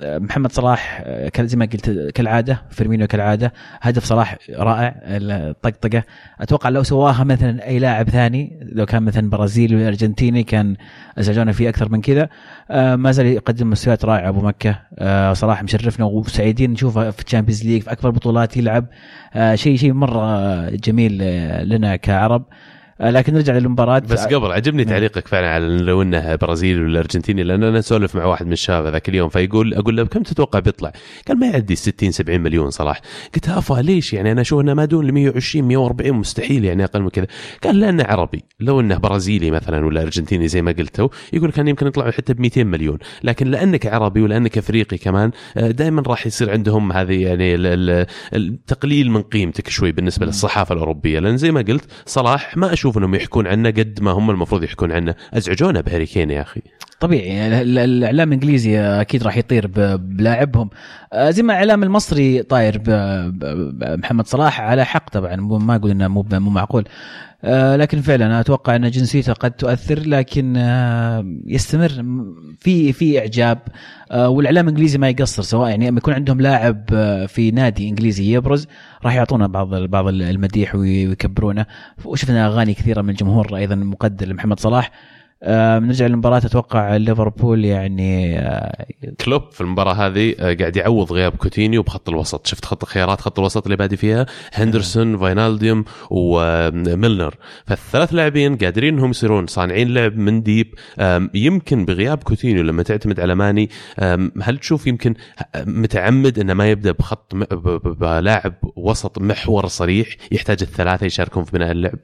محمد 0.00 0.52
صلاح 0.52 1.04
زي 1.40 1.56
ما 1.56 1.64
قلت 1.64 1.90
كالعادة 2.14 2.62
فيرمينيو 2.70 3.06
كالعادة 3.06 3.52
هدف 3.80 4.04
صلاح 4.04 4.38
رائع 4.50 4.94
الطقطقه 5.04 6.02
أتوقع 6.40 6.68
لو 6.68 6.82
سواها 6.82 7.24
مثلا 7.24 7.66
أي 7.66 7.78
لاعب 7.78 8.08
ثاني 8.08 8.60
لو 8.72 8.86
كان 8.86 9.02
مثلا 9.02 9.30
برازيلي 9.30 9.76
ولا 9.76 9.88
أرجنتيني 9.88 10.42
كان 10.42 10.76
أزعجونا 11.18 11.52
فيه 11.52 11.68
أكثر 11.68 11.88
من 11.88 12.00
كذا. 12.00 12.28
ما 12.96 13.12
زال 13.12 13.26
يقدم 13.26 13.70
مستويات 13.70 14.04
رائعة 14.04 14.28
أبو 14.28 14.40
مكة. 14.40 14.78
صلاح 15.32 15.62
مشرفنا 15.62 16.06
وسعيدين 16.06 16.70
نشوفه 16.70 17.10
في 17.10 17.24
ال 17.24 17.28
Champions 17.28 17.64
League 17.64 17.82
في 17.82 17.92
أكبر 17.92 18.10
بطولات 18.10 18.56
يلعب. 18.56 18.86
شيء 19.54 19.76
شيء 19.76 19.92
مرة 19.92 20.70
جميل 20.70 21.18
لنا 21.68 21.96
كعرب. 21.96 22.44
لكن 23.00 23.34
نرجع 23.34 23.52
للمباراة. 23.58 23.98
بس 23.98 24.24
قبل 24.24 24.52
عجبني 24.52 24.84
تعليقك 24.84 25.28
فعلا 25.28 25.50
على 25.50 25.66
لو 25.66 26.02
انه 26.02 26.34
برازيلي 26.34 26.80
ولا 26.80 26.98
أرجنتيني 26.98 27.42
لأن 27.42 27.62
أنا 27.62 27.78
أسولف 27.78 28.16
مع 28.16 28.24
واحد 28.24 28.46
من 28.46 28.52
الشباب 28.52 28.86
ذاك 28.86 29.08
اليوم 29.08 29.28
فيقول 29.28 29.74
أقول 29.74 29.96
له 29.96 30.04
كم 30.04 30.22
تتوقع 30.22 30.58
بيطلع؟ 30.58 30.92
قال 31.28 31.38
ما 31.38 31.46
يعدي 31.46 31.76
60 31.76 32.10
70 32.10 32.40
مليون 32.40 32.70
صلاح 32.70 33.00
قلت 33.34 33.48
أفا 33.48 33.74
ليش 33.74 34.12
يعني؟ 34.12 34.32
أنا 34.32 34.40
أشوف 34.40 34.60
إنه 34.60 34.74
ما 34.74 34.84
دون 34.84 35.06
ال 35.06 35.14
120 35.14 35.68
140 35.68 36.12
مستحيل 36.12 36.64
يعني 36.64 36.84
أقل 36.84 37.02
من 37.02 37.08
كذا. 37.08 37.26
قال 37.64 37.80
لأنه 37.80 38.04
عربي. 38.04 38.44
لو 38.60 38.80
إنه 38.80 38.96
برازيلي 38.96 39.50
مثلا 39.50 39.86
ولا 39.86 40.02
أرجنتيني 40.02 40.48
زي 40.48 40.62
ما 40.62 40.72
قلت 40.72 41.10
يقول 41.32 41.50
كان 41.50 41.68
يمكن 41.68 41.86
يطلع 41.86 42.10
حتى 42.10 42.34
ب 42.34 42.40
200 42.40 42.64
مليون. 42.64 42.98
لكن 43.24 43.46
لأنك 43.50 43.86
عربي 43.86 44.20
ولأنك 44.20 44.58
أفريقي 44.58 44.98
كمان 44.98 45.30
دائما 45.56 46.02
راح 46.06 46.26
يصير 46.26 46.50
عندهم 46.50 46.92
هذه 46.92 47.22
يعني 47.22 47.54
التقليل 48.34 49.10
من 49.10 49.22
قيمتك 49.22 49.68
شوي 49.68 49.92
بالنسبة 49.92 50.26
للصحافة 50.26 50.74
الأوروبية. 50.74 51.18
لأن 51.18 51.36
زي 51.36 51.50
ما 51.50 51.60
قلت 51.60 51.84
صلاح 52.06 52.56
ما 52.56 52.72
أشوف 52.72 52.87
انهم 52.96 53.14
يحكون 53.14 53.46
عنه 53.46 53.70
قد 53.70 53.98
ما 54.02 54.10
هم 54.10 54.30
المفروض 54.30 54.62
يحكون 54.62 54.92
عنه. 54.92 55.14
أزعجونا 55.34 55.80
بهاري 55.80 56.06
كين 56.06 56.30
يا 56.30 56.42
أخي. 56.42 56.62
طبيعي. 57.00 57.62
الإعلام 57.62 58.28
الإنجليزي 58.28 58.80
أكيد 58.80 59.22
راح 59.22 59.36
يطير 59.36 59.66
بلاعبهم. 59.96 60.70
زي 61.18 61.42
ما 61.42 61.52
الاعلام 61.52 61.82
المصري 61.82 62.42
طاير 62.42 62.82
بمحمد 62.84 64.26
صلاح 64.26 64.60
على 64.60 64.84
حق 64.84 65.10
طبعا. 65.10 65.36
ما 65.36 65.76
أقول 65.76 65.90
إنه 65.90 66.08
مو 66.08 66.26
مو 66.32 66.50
معقول. 66.50 66.84
لكن 67.44 68.00
فعلا 68.00 68.40
أتوقع 68.40 68.76
أن 68.76 68.90
جنسيته 68.90 69.32
قد 69.32 69.50
تؤثر 69.50 70.08
لكن 70.08 70.56
يستمر 71.46 72.04
في 72.60 72.92
في 72.92 73.18
إعجاب. 73.18 73.58
والإعلام 74.14 74.68
الإنجليزي 74.68 74.98
ما 74.98 75.08
يقصر 75.08 75.42
سواء 75.42 75.70
يعني 75.70 75.88
لما 75.88 75.98
يكون 75.98 76.14
عندهم 76.14 76.40
لاعب 76.40 76.84
في 77.28 77.50
نادي 77.50 77.88
إنجليزي 77.88 78.32
يبرز 78.32 78.66
راح 79.04 79.14
يعطونا 79.14 79.46
بعض 79.46 79.74
بعض 79.74 80.08
المديح 80.08 80.74
ويكبرونه. 80.74 81.66
وشفنا 82.04 82.46
أغاني 82.46 82.74
كثيرة 82.74 83.02
من 83.02 83.10
الجمهور 83.10 83.56
أيضا 83.56 83.74
مقدر 83.74 84.28
لمحمد 84.28 84.60
صلاح. 84.60 84.90
آه 85.42 85.78
نرجع 85.78 86.06
للمباراة. 86.06 86.38
أتوقع 86.38 86.96
ليفربول 86.96 87.64
يعني 87.64 88.38
آه 88.38 88.86
كلوب 89.24 89.52
في 89.52 89.60
المباراة 89.60 89.92
هذه 89.92 90.34
آه 90.38 90.54
قاعد 90.54 90.76
يعوض 90.76 91.12
غياب 91.12 91.32
كوتينيو 91.32 91.82
بخط 91.82 92.08
الوسط، 92.08 92.46
شفت 92.46 92.64
خط 92.64 92.82
الخيارات 92.82 93.20
خط 93.20 93.38
الوسط 93.38 93.64
اللي 93.64 93.76
بادي 93.76 93.96
فيها؟ 93.96 94.26
هندرسون 94.52 95.18
فاينالدوم 95.18 95.84
وميلنر، 96.10 97.34
فالثلاث 97.66 98.14
لاعبين 98.14 98.56
قادرين 98.56 98.94
انهم 98.94 99.10
يصيرون 99.10 99.46
صانعين 99.46 99.94
لعب 99.94 100.16
من 100.16 100.42
deep. 100.42 100.74
يمكن 101.34 101.84
بغياب 101.84 102.22
كوتينيو 102.22 102.62
لما 102.62 102.82
تعتمد 102.82 103.20
على 103.20 103.34
ماني 103.34 103.70
هل 104.42 104.58
تشوف 104.58 104.86
يمكن 104.86 105.14
متعمد 105.56 106.38
إنه 106.38 106.54
ما 106.54 106.70
يبدأ 106.70 106.92
بخط 106.92 107.34
بلاعب 107.84 108.54
وسط 108.76 109.18
محور 109.18 109.66
صريح 109.66 110.08
يحتاج 110.32 110.58
الثلاثة 110.62 111.06
يشاركون 111.06 111.44
في 111.44 111.52
بناء 111.52 111.72
اللعب؟ 111.72 111.98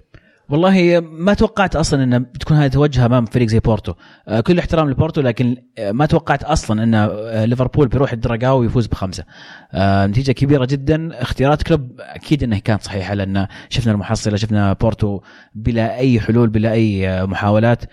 والله 0.49 1.01
ما 1.01 1.35
توقعت 1.35 1.77
أصلا 1.77 2.05
إن 2.05 2.19
بتكون 2.19 2.57
هذه 2.57 2.71
توجهها 2.71 3.07
أمام 3.07 3.25
فريق 3.25 3.49
زي 3.49 3.59
بورتو. 3.59 3.93
آه 4.29 4.41
كل 4.41 4.59
احترام 4.59 4.91
لبورتو 4.91 5.21
لكن 5.21 5.57
ما 5.79 6.07
توقعت 6.07 6.45
أصلا 6.45 6.83
إن 6.83 7.07
ليفربول 7.45 7.89
بيروح 7.89 8.13
الدرقاوي 8.13 8.67
ويفوز 8.67 8.87
بخمسة. 8.87 9.25
آه 9.73 10.07
نتيجة 10.07 10.33
كبيرة 10.33 10.65
جدا. 10.65 11.23
اختيارات 11.23 11.63
كلوب 11.63 11.91
أكيد 12.01 12.43
إنها 12.43 12.59
كانت 12.59 12.83
صحيحة 12.83 13.15
لأن 13.15 13.47
شفنا 13.69 13.93
المحصلة 13.93 14.37
شفنا 14.37 14.73
بورتو 14.73 15.21
بلا 15.55 15.97
أي 15.97 16.21
حلول 16.21 16.49
بلا 16.49 16.73
أي 16.73 17.27
محاولات. 17.27 17.85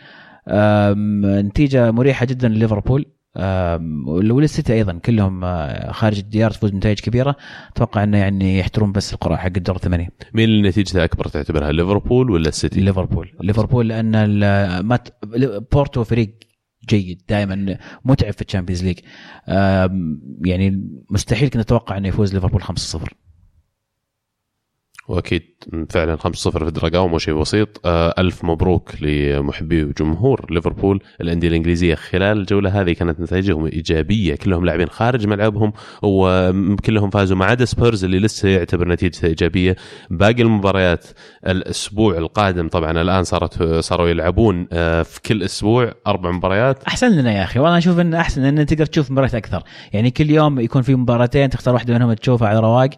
نتيجة 0.48 1.92
مريحة 1.92 2.26
جدا 2.26 2.48
لليفربول. 2.48 3.06
وللسيتي 4.08 4.74
أيضا 4.74 4.94
كلهم 4.94 5.44
آه، 5.44 5.92
خارج 5.92 6.18
الديار 6.20 6.52
تفوز 6.52 6.70
بنتائج 6.70 7.00
كبيرة. 7.00 7.36
أتوقع 7.76 8.04
إنه 8.04 8.18
يعني 8.18 8.60
يتحرون 8.60 8.92
بس 8.92 9.14
القرعه 9.14 9.38
حق 9.38 9.52
الدور 9.58 9.76
الثمانية. 9.76 10.10
مين 10.34 10.46
اللي 10.50 10.70
نتيجته 10.70 11.04
اكبر 11.04 11.28
تعتبرها 11.28 11.72
ليفربول 11.72 12.32
ولا 12.32 12.50
السيتي؟ 12.50 12.80
ليفربول. 12.82 13.30
ليفربول 13.42 13.88
لأن 13.90 14.16
ال- 14.16 14.86
ما 14.86 14.96
ت- 14.96 15.14
بورتو 15.72 16.04
فريق 16.04 16.38
جيد 16.90 17.22
دائما 17.30 17.78
متعب 18.06 18.34
في 18.34 18.42
ال 18.42 18.46
Champions 18.46 18.84
League. 18.84 19.00
يعني 20.46 20.84
مستحيل 21.12 21.50
كنا 21.50 21.62
نتوقع 21.62 21.98
إنه 21.98 22.08
يفوز 22.08 22.34
ليفربول 22.34 22.64
5-0 22.64 23.14
وأكيد 25.12 25.44
فعلا 25.90 26.16
5-0 26.16 26.30
في 26.66 26.72
دراجاو 26.72 27.08
مو 27.08 27.18
شيء 27.18 27.34
بسيط. 27.34 27.82
آه، 27.86 28.14
ألف 28.18 28.46
مبروك 28.46 28.92
لمحبي 29.02 29.84
وجمهور 29.84 30.46
ليفربول. 30.50 31.04
الأندية 31.22 31.48
الإنجليزية 31.48 31.96
خلال 31.96 32.38
الجولة 32.38 32.82
هذه 32.82 32.92
كانت 32.92 33.20
نتائجهم 33.20 33.66
إيجابية. 33.66 34.36
كلهم 34.36 34.66
لاعبين 34.66 34.90
خارج 34.90 35.28
ملعبهم 35.28 35.74
وكلهم 36.04 37.10
فازوا 37.10 37.38
ما 37.38 37.46
عدا 37.46 37.66
سبيرز 37.66 38.04
اللي 38.04 38.20
لسه 38.20 38.50
يعتبر 38.50 38.88
نتيجته 38.88 39.26
إيجابية. 39.26 39.76
باقي 40.10 40.42
المباريات 40.42 41.06
الأسبوع 41.48 42.18
القادم 42.18 42.68
طبعا 42.68 43.02
الآن 43.02 43.24
صارت 43.24 43.64
صاروا 43.64 44.10
يلعبون 44.10 44.68
آه، 44.74 45.04
في 45.04 45.22
كل 45.22 45.44
أسبوع 45.44 45.94
أربع 46.08 46.32
مباريات. 46.32 46.84
أحسن 46.84 47.12
لنا 47.12 47.34
يا 47.34 47.44
أخي 47.44 47.60
والله 47.60 47.78
أشوف 47.78 48.00
انه 48.00 48.20
أحسن 48.20 48.44
إن 48.44 48.66
تقدر 48.66 48.86
تشوف 48.86 49.12
مباريات 49.12 49.36
أكثر. 49.36 49.64
يعني 49.94 50.12
كل 50.12 50.30
يوم 50.30 50.60
يكون 50.60 50.82
في 50.82 50.96
مباراتين 50.96 51.50
تختار 51.50 51.74
واحدة 51.74 51.94
منهم 51.94 52.14
تشوفها 52.14 52.48
على 52.48 52.60
رواق. 52.60 52.90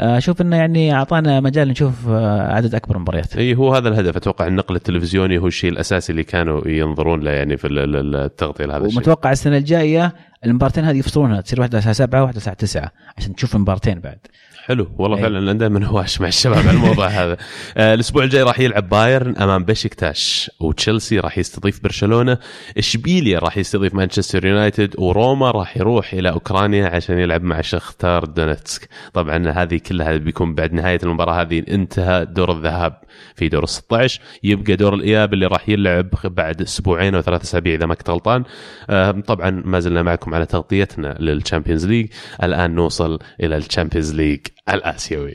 أشوف 0.00 0.40
إنه 0.40 0.56
يعني 0.56 0.94
أعطانا 0.94 1.40
مجال 1.40 1.68
نشوف 1.68 2.08
آه، 2.08 2.52
عدد 2.54 2.74
أكبر 2.74 2.96
من 2.96 3.02
مباريات 3.02 3.36
إي 3.36 3.54
هو 3.54 3.74
هذا 3.74 3.88
الهدف. 3.88 4.16
أتوقع 4.16 4.46
النقل 4.46 4.76
التلفزيوني 4.76 5.38
هو 5.38 5.46
الشيء 5.46 5.70
الأساسي 5.70 6.12
اللي 6.12 6.24
كانوا 6.24 6.68
ينظرون 6.68 7.20
له 7.20 7.30
يعني 7.30 7.56
في 7.56 7.66
ال- 7.66 7.78
ال- 7.96 8.16
التغطية 8.16 8.64
لهذا 8.64 8.84
الشيء. 8.86 8.98
ومتوقع 8.98 9.32
السنة 9.32 9.56
الجاية 9.56 10.14
المباراتين 10.44 10.84
هذه 10.84 10.96
يفصلونها 10.96 11.40
تصير 11.40 11.60
واحدة 11.60 11.78
الساعة 11.78 11.92
7 11.94 12.20
وواحدة 12.20 12.36
الساعة 12.36 12.56
9 12.56 12.90
عشان 13.18 13.34
تشوف 13.34 13.56
المباراتين 13.56 14.00
بعد. 14.00 14.18
حلو. 14.64 14.90
والله 14.98 15.16
أي. 15.16 15.22
فعلا 15.22 15.38
أنا 15.38 15.52
دائما 15.52 15.86
هواش 15.86 16.20
مع 16.20 16.28
الشباب 16.28 16.58
على 16.58 16.70
الموضوع 16.70 17.06
هذا. 17.22 17.36
آه، 17.76 17.94
الأسبوع 17.94 18.24
الجاي 18.24 18.42
راح 18.42 18.60
يلعب 18.60 18.88
بايرن 18.88 19.36
أمام 19.36 19.64
بشكتاش 19.64 20.50
وتشيلسي 20.60 21.18
راح 21.18 21.38
يستضيف 21.38 21.82
برشلونة. 21.82 22.38
إشبيليا 22.78 23.38
راح 23.38 23.56
يستضيف 23.56 23.94
مانشستر 23.94 24.46
يونايتد 24.46 24.94
وروما 24.98 25.50
راح 25.50 25.76
يروح 25.76 26.12
إلى 26.12 26.30
أوكرانيا 26.30 26.86
عشان 26.88 27.18
يلعب 27.18 27.42
مع 27.42 27.60
شختار 27.60 28.24
دونتسك 28.24 28.88
طبعا 29.12 29.48
هذه 29.50 29.80
كلها 29.88 30.16
بيكون 30.16 30.54
بعد 30.54 30.72
نهاية 30.72 30.98
المباراة. 31.02 31.42
هذه 31.42 31.62
انتهى 31.68 32.24
دور 32.24 32.52
الذهاب 32.52 33.00
في 33.34 33.48
دور 33.48 33.62
ال 33.62 33.68
16 33.68 34.20
يبقى 34.42 34.76
دور 34.76 34.94
الإياب 34.94 35.34
اللي 35.34 35.46
راح 35.46 35.68
يلعب 35.68 36.10
بعد 36.24 36.62
أسبوعين 36.62 37.14
أو 37.14 37.20
ثلاث 37.20 37.42
أسابيع 37.42 37.74
إذا 37.74 37.86
ما 37.86 37.94
كنت 37.94 38.10
غلطان. 38.10 38.44
آه، 38.90 39.10
طبعا 39.10 39.62
ما 39.64 39.80
زلنا 39.80 40.02
معكم 40.02 40.34
على 40.34 40.46
تغطيتنا 40.46 41.16
لل 41.20 41.32
Champions 41.32 41.86
League. 41.86 42.06
الآن 42.42 42.74
نوصل 42.74 43.18
إلى 43.42 43.56
ال 43.56 43.62
Champions 43.62 44.14
League. 44.14 44.40
الآسيوي. 44.74 45.34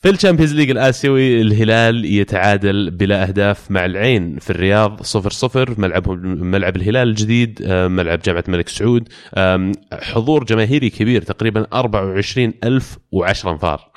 في 0.00 0.10
ال 0.10 0.14
Champions 0.14 0.54
League 0.54 0.70
الآسيوي 0.70 1.40
الهلال 1.40 2.04
يتعادل 2.04 2.90
بلا 2.90 3.22
أهداف 3.28 3.70
مع 3.70 3.84
العين. 3.84 4.38
في 4.38 4.50
الرياض 4.50 5.02
0 5.02 5.30
0 5.30 5.80
ملعبهم 5.80 6.18
ملعب 6.26 6.76
الهلال 6.76 7.08
الجديد 7.08 7.62
آه، 7.66 7.88
ملعب 7.88 8.20
جامعة 8.20 8.44
الملك 8.48 8.68
سعود. 8.68 9.08
آم، 9.36 9.72
حضور 9.92 10.44
جماهيري 10.44 10.90
كبير 10.90 11.22
تقريبا 11.22 11.66
24010 11.72 13.50
أنفار. 13.50 13.90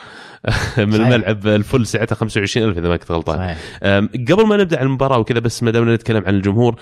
من 0.78 0.91
صحيح. 0.91 1.08
الملعب 1.08 1.47
الفل 1.47 1.86
سعته 1.86 2.15
25000 2.15 2.78
إذا 2.78 2.88
ما 2.89 2.97
كنت 2.97 3.12
غلطان. 3.12 3.56
قبل 4.30 4.45
ما 4.47 4.58
نبدأ 4.58 4.80
عن 4.80 4.86
المباراة 4.86 5.19
وكذا 5.19 5.39
بس 5.39 5.63
ما 5.63 5.71
دامنا 5.71 5.95
نتكلم 5.95 6.23
عن 6.25 6.36
الجمهور 6.36 6.75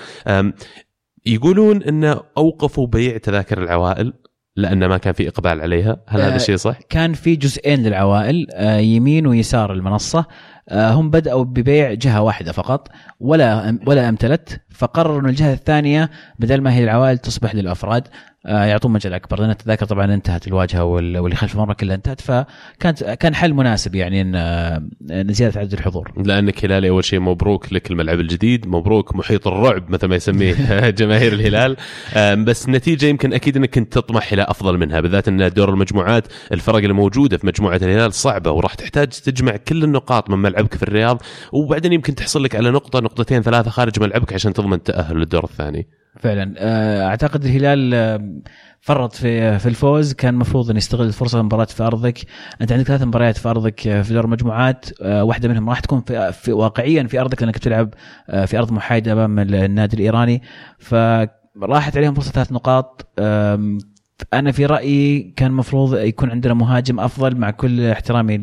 يقولون 1.25 1.83
انه 1.83 2.21
أوقفوا 2.37 2.87
بيع 2.87 3.17
تذاكر 3.17 3.63
العوائل. 3.63 4.13
لأن 4.55 4.85
ما 4.85 4.97
كان 4.97 5.13
في 5.13 5.27
إقبال 5.27 5.61
عليها، 5.61 5.97
هل 6.07 6.21
هذا 6.21 6.33
آه، 6.33 6.35
الشيء 6.35 6.55
صح؟ 6.55 6.79
كان 6.89 7.13
في 7.13 7.35
جزئين 7.35 7.83
للعوائل 7.83 8.47
آه، 8.53 8.77
يمين 8.77 9.27
ويسار 9.27 9.73
المنصة. 9.73 10.25
آه، 10.69 10.91
هم 10.91 11.09
بدأوا 11.09 11.43
ببيع 11.43 11.93
جهة 11.93 12.21
واحدة 12.21 12.51
فقط 12.51 12.87
ولا 13.19 13.79
ولا 13.87 14.09
امتلت 14.09 14.61
فقرروا 14.73 15.19
إن 15.21 15.25
الجهة 15.29 15.53
الثانية 15.53 16.09
بدل 16.39 16.61
ما 16.61 16.73
هي 16.73 16.83
العوائل 16.83 17.17
تصبح 17.17 17.55
للأفراد 17.55 18.07
آه، 18.45 18.65
يعطون 18.65 18.91
مجال 18.91 19.13
أكبر. 19.13 19.39
لأن 19.39 19.49
التذاكر 19.49 19.85
طبعا 19.85 20.13
انتهت 20.13 20.47
الواجهة 20.47 20.83
وال- 20.83 21.17
واللي 21.17 21.35
خلف 21.35 21.53
المرمى 21.53 21.73
كلها 21.73 21.95
انتهت 21.95 22.21
فكانت 22.21 23.03
كان 23.03 23.35
حل 23.35 23.53
مناسب 23.53 23.95
يعني 23.95 24.21
إن 24.21 24.35
آه، 24.35 24.83
إن 25.11 25.33
زيادة 25.33 25.59
عدد 25.59 25.73
الحضور. 25.73 26.11
لأنك 26.25 26.65
هلالي 26.65 26.89
أول 26.89 27.03
شيء 27.05 27.19
مبروك 27.19 27.73
لك 27.73 27.91
الملعب 27.91 28.19
الجديد، 28.19 28.67
مبروك 28.67 29.15
محيط 29.15 29.47
الرعب 29.47 29.89
مثل 29.89 30.07
ما 30.07 30.15
يسميه 30.15 30.53
جماهير 30.99 31.33
الهلال، 31.33 31.77
بس 32.45 32.65
النتيجه 32.67 33.05
يمكن 33.05 33.33
أكيد 33.33 33.57
إنك 33.57 33.69
كنت 33.69 33.93
تطمح 33.93 34.33
إلى 34.33 34.41
أفضل 34.41 34.77
منها 34.77 34.99
بالذات 34.99 35.27
إن 35.27 35.49
دور 35.49 35.69
المجموعات 35.69 36.27
الفرق 36.51 36.75
اللي 36.75 36.93
موجودة 36.93 37.37
في 37.37 37.47
مجموعة 37.47 37.75
الهلال 37.75 38.13
صعبة 38.13 38.51
وراح 38.51 38.73
تحتاج 38.73 39.07
تجمع 39.07 39.55
كل 39.55 39.83
النقاط 39.83 40.29
من 40.29 40.37
ملعبك 40.37 40.75
في 40.75 40.83
الرياض. 40.83 41.21
وبعدين 41.51 41.93
يمكن 41.93 42.15
تحصل 42.15 42.43
لك 42.43 42.55
على 42.55 42.71
نقطة 42.71 42.99
نقطتين 42.99 43.41
ثلاثة 43.41 43.69
خارج 43.71 43.99
ملعبك 43.99 44.33
عشان 44.33 44.53
تضمن 44.53 44.72
التاهل 44.73 45.17
للدور 45.17 45.43
الثاني. 45.43 45.87
فعلا. 46.19 46.53
آه، 46.57 47.05
أعتقد 47.05 47.45
الهلال 47.45 47.93
آه، 47.93 48.41
فرط 48.81 49.13
في 49.13 49.59
في 49.59 49.65
الفوز. 49.65 50.13
كان 50.13 50.33
المفروض 50.33 50.69
انه 50.69 50.77
يستغل 50.77 51.07
الفرصه 51.07 51.41
مباراه 51.41 51.65
في 51.65 51.83
أرضك. 51.83 52.19
أنت 52.61 52.71
عندك 52.71 52.85
ثلاث 52.85 53.01
مباريات 53.01 53.37
في 53.37 53.49
أرضك 53.49 53.87
آه، 53.87 54.01
في 54.01 54.13
دور 54.13 54.25
المجموعات. 54.25 54.85
آه، 55.01 55.23
واحدة 55.23 55.49
منهم 55.49 55.69
راح 55.69 55.79
تكون 55.79 56.01
في, 56.01 56.31
في 56.31 56.51
واقعيا 56.51 57.03
في 57.03 57.19
أرضك 57.19 57.41
لأنك 57.41 57.57
بتلعب 57.57 57.93
آه، 58.29 58.45
في 58.45 58.57
أرض 58.57 58.71
محايدة 58.71 59.13
أمام 59.13 59.39
النادي 59.39 59.95
الإيراني. 59.95 60.41
فراحت 60.79 61.97
عليهم 61.97 62.13
فرصة 62.13 62.31
ثلاث 62.31 62.51
نقاط. 62.51 63.07
أنا 64.33 64.51
في 64.51 64.65
رأيي 64.65 65.33
كان 65.35 65.51
المفروض 65.51 65.95
يكون 65.95 66.31
عندنا 66.31 66.53
مهاجم 66.53 66.99
أفضل 66.99 67.37
مع 67.37 67.51
كل 67.51 67.85
احترامي 67.85 68.41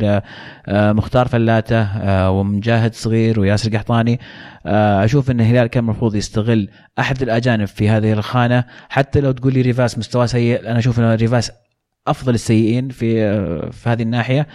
لمختار 0.68 1.28
فلاته 1.28 1.82
آه، 1.82 2.30
ومجاهد 2.30 2.94
صغير 2.94 3.40
وياسر 3.40 3.76
قحطاني. 3.76 4.20
آه، 4.66 5.04
أشوف 5.04 5.30
إن 5.30 5.40
الهلال 5.40 5.66
كان 5.66 5.84
المفروض 5.84 6.14
يستغل 6.14 6.68
أحد 6.98 7.22
الأجانب 7.22 7.64
في 7.64 7.88
هذه 7.88 8.12
الخانة. 8.12 8.64
حتى 8.88 9.20
لو 9.20 9.32
تقول 9.32 9.52
لي 9.54 9.60
ريفاس 9.60 9.98
مستواه 9.98 10.26
سيء 10.26 10.70
أنا 10.70 10.78
أشوف 10.78 11.00
إن 11.00 11.14
ريفاس 11.14 11.52
أفضل 12.06 12.34
السيئين 12.34 12.88
في 12.88 13.22
آه، 13.22 13.70
في 13.70 13.88
هذه 13.88 14.02
الناحية. 14.02 14.46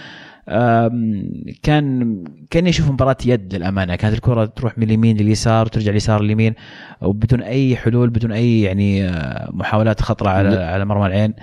كان 1.63 2.23
كان 2.49 2.67
يشوف 2.67 2.91
مباراة 2.91 3.17
يد 3.25 3.55
للأمانة. 3.55 3.95
كانت 3.95 4.15
الكرة 4.15 4.45
تروح 4.45 4.77
من 4.77 4.83
اليمين 4.83 5.17
لليسار 5.17 5.65
وترجع 5.65 5.91
اليسار 5.91 6.21
لليمين 6.21 6.53
وبدون 7.01 7.41
أي 7.41 7.75
حلول 7.75 8.09
بدون 8.09 8.31
أي 8.31 8.61
يعني 8.61 9.09
آه، 9.09 9.49
محاولات 9.53 10.01
خطرة 10.01 10.29
على 10.29 10.57
على 10.57 10.85
مرمى 10.85 11.05
العين. 11.07 11.33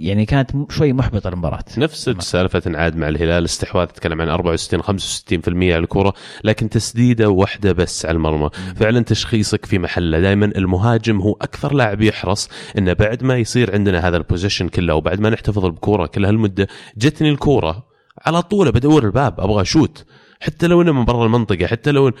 يعني 0.00 0.26
كانت 0.26 0.50
شوي 0.70 0.92
محبطة 0.92 1.28
المباراة 1.28 1.64
نفس 1.78 2.10
سالفة 2.10 2.62
انعاد 2.66 2.96
مع 2.96 3.08
الهلال 3.08 3.44
استحواذ 3.44 3.86
تتكلم 3.86 4.20
عن 4.20 4.28
64 4.28 4.82
65% 4.82 5.48
على 5.48 5.78
الكرة 5.78 6.14
لكن 6.44 6.68
تسديدة 6.68 7.28
واحدة 7.28 7.72
بس 7.72 8.06
على 8.06 8.16
المرمى. 8.16 8.50
فعلا 8.76 9.00
تشخيصك 9.00 9.66
في 9.66 9.78
محله. 9.78 10.20
دائما 10.20 10.46
المهاجم 10.46 11.20
هو 11.20 11.32
أكثر 11.32 11.74
لاعب 11.74 12.02
يحرص 12.02 12.48
إنه 12.78 12.92
بعد 12.92 13.24
ما 13.24 13.36
يصير 13.36 13.74
عندنا 13.74 14.08
هذا 14.08 14.16
ال 14.16 14.21
possession 14.21 14.68
كله 14.68 14.94
وبعد 14.94 15.20
ما 15.20 15.30
نحتفظ 15.30 15.66
بالكوره 15.66 16.06
كل 16.06 16.24
هالمدة 16.24 16.68
جتني 16.96 17.30
الكوره 17.30 17.86
على 18.26 18.42
طول 18.42 18.72
بدور 18.72 19.04
ال 19.04 19.16
باب 19.16 19.40
أبغى 19.40 19.62
أشوت. 19.62 20.04
حتى 20.40 20.66
لو 20.66 20.82
إنه 20.82 20.92
من 20.92 21.04
برا 21.04 21.26
المنطقة 21.26 21.66
حتى 21.66 21.90
لو 21.92 22.12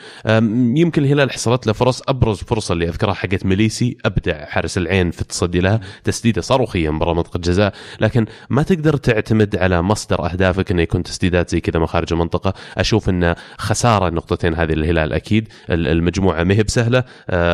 يمكن 0.76 1.04
الهلال 1.04 1.30
حصلت 1.32 1.66
له 1.66 1.72
فرص 1.72 2.02
أبرز 2.08 2.36
فرصة 2.38 2.72
اللي 2.72 2.88
أذكرها 2.88 3.14
حقت 3.14 3.46
ميليسي 3.46 3.96
أبدع 4.04 4.44
حارس 4.44 4.78
العين 4.78 5.10
في 5.10 5.20
التصدي 5.22 5.60
لها 5.60 5.80
تسديده 6.04 6.40
صاروخيه 6.42 6.90
من 6.90 6.98
برا 6.98 7.14
منطقه 7.14 7.36
الجزاء 7.36 7.72
لكن 8.00 8.26
ما 8.50 8.62
تقدر 8.62 8.96
تعتمد 8.96 9.56
على 9.56 9.82
مصدر 9.82 10.24
أهدافك 10.32 10.70
إنه 10.70 10.82
يكون 10.82 11.02
تسديدات 11.02 11.50
زي 11.50 11.60
كذا 11.60 11.80
من 11.80 11.86
خارج 11.86 12.12
المنطقة. 12.12 12.54
أشوف 12.78 13.08
انه 13.08 13.36
خسارة 13.58 14.08
النقطتين 14.08 14.54
هذه 14.54 14.72
للهلال 14.72 15.12
أكيد. 15.12 15.48
ال- 15.70 15.88
المجموعة 15.88 16.44
ما 16.44 16.54
هي 16.54 16.62
بسهلة. 16.62 17.04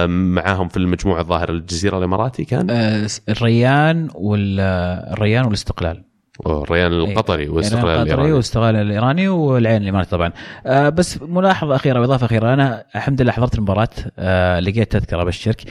معاهم 0.07 0.69
في 0.69 0.77
المجموعة 0.77 1.21
الظاهر 1.21 1.51
الجزيرة 1.51 1.99
الإماراتي 1.99 2.45
كان؟ 2.45 2.71
آه، 2.71 3.09
الريان 3.29 4.09
والريان 4.15 5.45
والاستقلال. 5.45 6.05
الريان 6.47 6.93
القطري 6.93 7.49
والاستقلال 7.49 7.85
القطري 7.85 8.03
الإيراني. 8.03 8.33
والاستقلال 8.33 8.77
الإيراني 8.77 9.29
والعين 9.29 9.83
الاماراتي 9.83 10.11
طبعا. 10.11 10.33
آه 10.67 10.89
بس 10.89 11.23
ملاحظة 11.23 11.77
أخيرة 11.77 12.01
واضافه 12.01 12.27
أخيرة. 12.27 12.55
أنا 12.55 12.85
الحمد 12.97 13.23
لله 13.23 13.33
حضرت 13.33 13.55
المباراة 13.55 13.89
آه 14.19 14.61
لقيت 14.61 14.93
تذكرة 14.93 15.23
ابشرك 15.23 15.63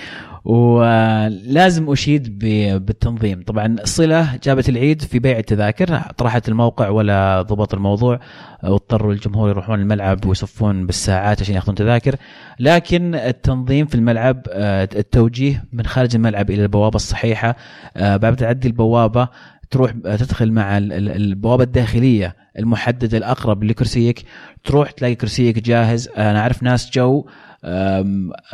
ولازم 0.45 1.91
أشيد 1.91 2.39
بالتنظيم. 2.85 3.43
طبعا 3.47 3.75
صلة 3.83 4.39
جابت 4.43 4.69
العيد 4.69 5.01
في 5.01 5.19
بيع 5.19 5.37
التذاكر 5.37 5.99
طرحت 6.17 6.49
الموقع 6.49 6.89
ولا 6.89 7.41
ضبط 7.41 7.73
الموضوع 7.73 8.19
واضطروا 8.63 9.13
الجمهور 9.13 9.49
يروحون 9.49 9.79
الملعب 9.79 10.25
ويصفون 10.25 10.85
بالساعات 10.85 11.41
عشان 11.41 11.55
يأخذون 11.55 11.75
تذاكر. 11.75 12.15
لكن 12.59 13.15
التنظيم 13.15 13.85
في 13.85 13.95
الملعب 13.95 14.41
آه، 14.49 14.89
التوجيه 14.95 15.63
من 15.73 15.85
خارج 15.85 16.15
الملعب 16.15 16.49
إلى 16.49 16.63
البوابة 16.63 16.95
الصحيحة 16.95 17.55
بعد 17.95 18.35
تعدي 18.35 18.67
البوابة 18.67 19.27
تروح 19.73 19.91
تدخل 19.91 20.51
مع 20.51 20.77
ال- 20.77 20.93
ال- 20.93 21.09
البوابة 21.15 21.63
الداخلية 21.63 22.35
المحددة 22.59 23.17
الأقرب 23.17 23.63
لكرسيك 23.63 24.23
تروح 24.63 24.91
تلاقي 24.91 25.15
كرسيك 25.15 25.59
جاهز. 25.59 26.09
أنا 26.17 26.39
أعرف 26.39 26.63
ناس 26.63 26.89
جو 26.91 27.25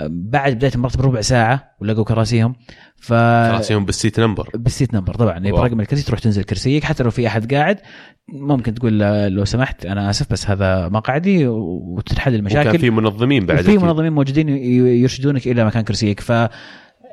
بعد 0.10 0.54
بداية 0.54 0.72
المباراه 0.76 0.98
بربع 0.98 1.22
ساعة 1.22 1.76
ولقوا 1.80 2.04
كراسيهم. 2.04 2.56
ف 2.98 3.14
كراسيهم 3.14 3.86
بال 3.86 3.97
seat 3.97 4.20
number. 4.20 4.50
بال 4.54 4.67
seat 4.67 4.94
number 4.94 5.14
طبعا. 5.14 5.32
يعني. 5.32 5.52
برقم 5.52 5.82
الكرسي 5.82 6.06
تروح 6.06 6.20
تنزل 6.20 6.44
كرسيك 6.44 6.84
حتى 6.84 7.04
لو 7.04 7.10
في 7.10 7.28
أحد 7.28 7.54
قاعد 7.54 7.78
ممكن 8.34 8.74
تقول 8.74 9.00
له 9.00 9.28
لو 9.28 9.46
سمحت 9.46 9.86
أنا 9.86 10.10
آسف 10.10 10.32
بس 10.32 10.50
هذا 10.50 10.90
مقعدي 10.90 11.48
وتتحل 11.48 12.32
وكان 12.32 12.40
المشاكل 12.40 12.80
في 12.80 12.90
منظمين 12.90 13.46
بعد 13.46 13.62
في. 13.62 13.78
منظمين 13.78 14.14
موجودين 14.14 14.50
يرشدونك 14.50 15.48
إلى 15.48 15.66
مكان 15.66 15.84
كرسيك. 15.84 16.20
ف 16.20 16.32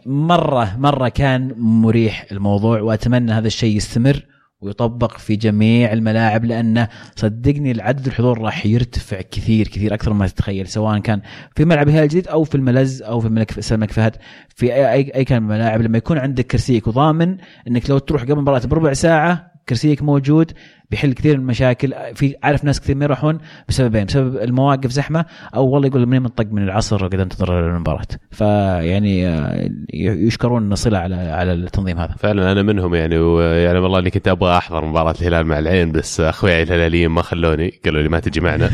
مرة 0.06 0.76
مرة 0.78 1.08
كان 1.08 1.54
مريح 1.58 2.26
الموضوع 2.32 2.80
وأتمنى 2.80 3.32
هذا 3.32 3.46
الشيء 3.46 3.76
يستمر 3.76 4.26
ويطبق 4.60 5.18
في 5.18 5.36
جميع 5.36 5.92
الملاعب 5.92 6.44
لأنه 6.44 6.88
صدقني 7.16 7.70
العدد 7.70 8.06
الحضور 8.06 8.40
راح 8.40 8.66
يرتفع 8.66 9.20
كثير 9.20 9.68
كثير 9.68 9.94
أكثر 9.94 10.12
مما 10.12 10.26
تتخيل 10.26 10.66
سواء 10.66 10.98
كان 10.98 11.20
في 11.56 11.64
ملعب 11.64 11.88
الهلال 11.88 12.04
الجديد 12.04 12.28
أو 12.28 12.44
في 12.44 12.54
الملز 12.54 13.02
أو 13.02 13.20
في 13.20 13.26
الملك 13.26 13.72
الملك 13.72 13.92
فهد. 13.92 14.16
في 14.48 14.74
أي 14.74 15.14
أي, 15.14 15.24
كان 15.24 15.42
من 15.42 15.52
الملاعب 15.52 15.82
لما 15.82 15.98
يكون 15.98 16.18
عندك 16.18 16.46
كرسيك 16.46 16.86
وضامن 16.86 17.36
إنك 17.68 17.90
لو 17.90 17.98
تروح 17.98 18.22
قبل 18.22 18.32
المباراه 18.32 18.66
بربع 18.66 18.92
ساعة 18.92 19.52
كرسيك 19.68 20.02
موجود 20.02 20.52
بيحل 20.90 21.12
كثير 21.12 21.36
من 21.36 21.42
المشاكل. 21.42 21.94
في 22.14 22.34
عارف 22.42 22.64
ناس 22.64 22.80
كثير 22.80 22.96
ما 22.96 23.04
يروحون 23.04 23.38
بسببين 23.68 24.04
بسبب 24.04 24.36
المواقف 24.36 24.90
زحمة 24.90 25.24
أو 25.54 25.66
والله 25.66 25.88
يقول 25.88 26.06
منين 26.06 26.22
منطق 26.22 26.46
من 26.52 26.62
العصر 26.62 26.98
قاعد 26.98 27.20
انتظر 27.20 27.68
المباراة. 27.70 28.06
فيعني 28.30 29.28
آه، 29.28 29.70
يشكرون 29.94 30.74
صله 30.74 30.98
على 30.98 31.14
على 31.14 31.52
التنظيم 31.52 31.98
هذا. 31.98 32.14
فعلا 32.18 32.52
أنا 32.52 32.62
منهم 32.62 32.94
يعني 32.94 33.18
ويعني 33.18 33.78
والله 33.78 33.98
إني 33.98 34.10
كنت 34.10 34.28
أبغى 34.28 34.56
أحضر 34.56 34.84
مباراة 34.84 35.14
الهلال 35.20 35.46
مع 35.46 35.58
العين 35.58 35.92
بس 35.92 36.20
اخوياي 36.20 36.62
الهلاليين 36.62 37.08
ما 37.08 37.22
خلوني 37.22 37.80
قالوا 37.84 38.02
لي 38.02 38.08
ما 38.08 38.20
تجي 38.20 38.40
معنا. 38.40 38.70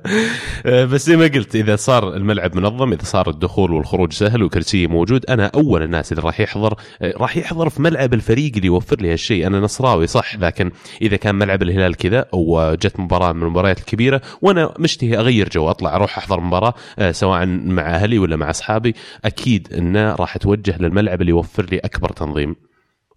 بس 0.92 1.06
زي 1.06 1.16
ما 1.16 1.24
قلت 1.24 1.56
إذا 1.56 1.76
صار 1.76 2.16
الملعب 2.16 2.56
منظم 2.56 2.92
إذا 2.92 3.04
صار 3.04 3.30
الدخول 3.30 3.72
والخروج 3.72 4.12
سهل 4.12 4.42
وكرسي 4.42 4.86
موجود 4.86 5.26
أنا 5.26 5.50
أول 5.54 5.82
الناس 5.82 6.12
اللي 6.12 6.22
راح 6.22 6.40
يحضر 6.40 6.74
راح 7.02 7.36
يحضر 7.36 7.68
في 7.68 7.82
ملعب 7.82 8.14
الفريق 8.14 8.52
اللي 8.54 8.66
يوفر 8.66 8.96
لي 9.00 9.12
هالشيء. 9.12 9.46
أنا 9.46 9.60
نصراوي 9.60 10.06
صح 10.06 10.36
لكن 10.36 10.70
إذا 11.02 11.16
كان 11.16 11.34
ملعب 11.34 11.62
الهلال 11.62 11.94
كذا 11.94 12.26
وجت 12.32 13.00
مباراة 13.00 13.32
من 13.32 13.42
المباريات 13.42 13.78
الكبيرة 13.78 14.20
وأنا 14.42 14.74
مشتهي 14.78 15.18
أغير 15.18 15.48
جو 15.48 15.70
أطلع 15.70 15.96
أروح 15.96 16.18
أحضر 16.18 16.40
مباراة 16.40 16.74
آه، 16.98 17.12
سواء 17.12 17.46
مع 17.46 17.82
أهلي 17.82 18.18
ولا 18.18 18.36
مع 18.36 18.50
أصحابي 18.50 18.94
أكيد 19.24 19.72
إنه 19.72 20.14
راح 20.14 20.36
أتوجه 20.36 20.78
للملعب 20.80 21.20
اللي 21.20 21.30
يوفر 21.30 21.64
لي 21.64 21.78
أكبر 21.78 22.08
تنظيم. 22.08 22.69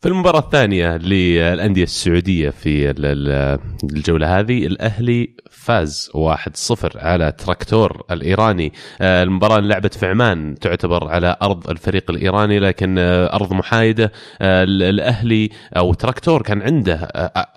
في 0.04 0.10
المباراة 0.10 0.40
الثانية 0.40 0.98
للأندية 0.98 1.84
السعودية 1.84 2.50
في 2.50 2.90
ال- 2.90 3.06
ال- 3.06 3.60
الجولة 3.84 4.40
هذه 4.40 4.66
الأهلي 4.66 5.30
فاز 5.52 6.10
1-0 6.16 6.98
على 6.98 7.32
تراكتور 7.32 8.04
الإيراني. 8.12 8.74
آه، 9.02 9.24
المباراة 9.24 9.60
لعبت 9.60 9.94
في 9.94 10.06
عمان 10.08 10.56
تعتبر 10.62 11.08
على 11.08 11.36
أرض 11.42 11.70
الفريق 11.70 12.12
الإيراني 12.12 12.60
لكن 12.60 12.96
آه، 13.00 13.36
أرض 13.36 13.54
محايدة. 13.54 14.12
آه، 14.42 14.64
ال- 14.64 14.84
الأهلي 14.84 15.50
أو 15.78 15.94
تراكتور 15.94 16.42
كان 16.42 16.62
عنده 16.62 16.96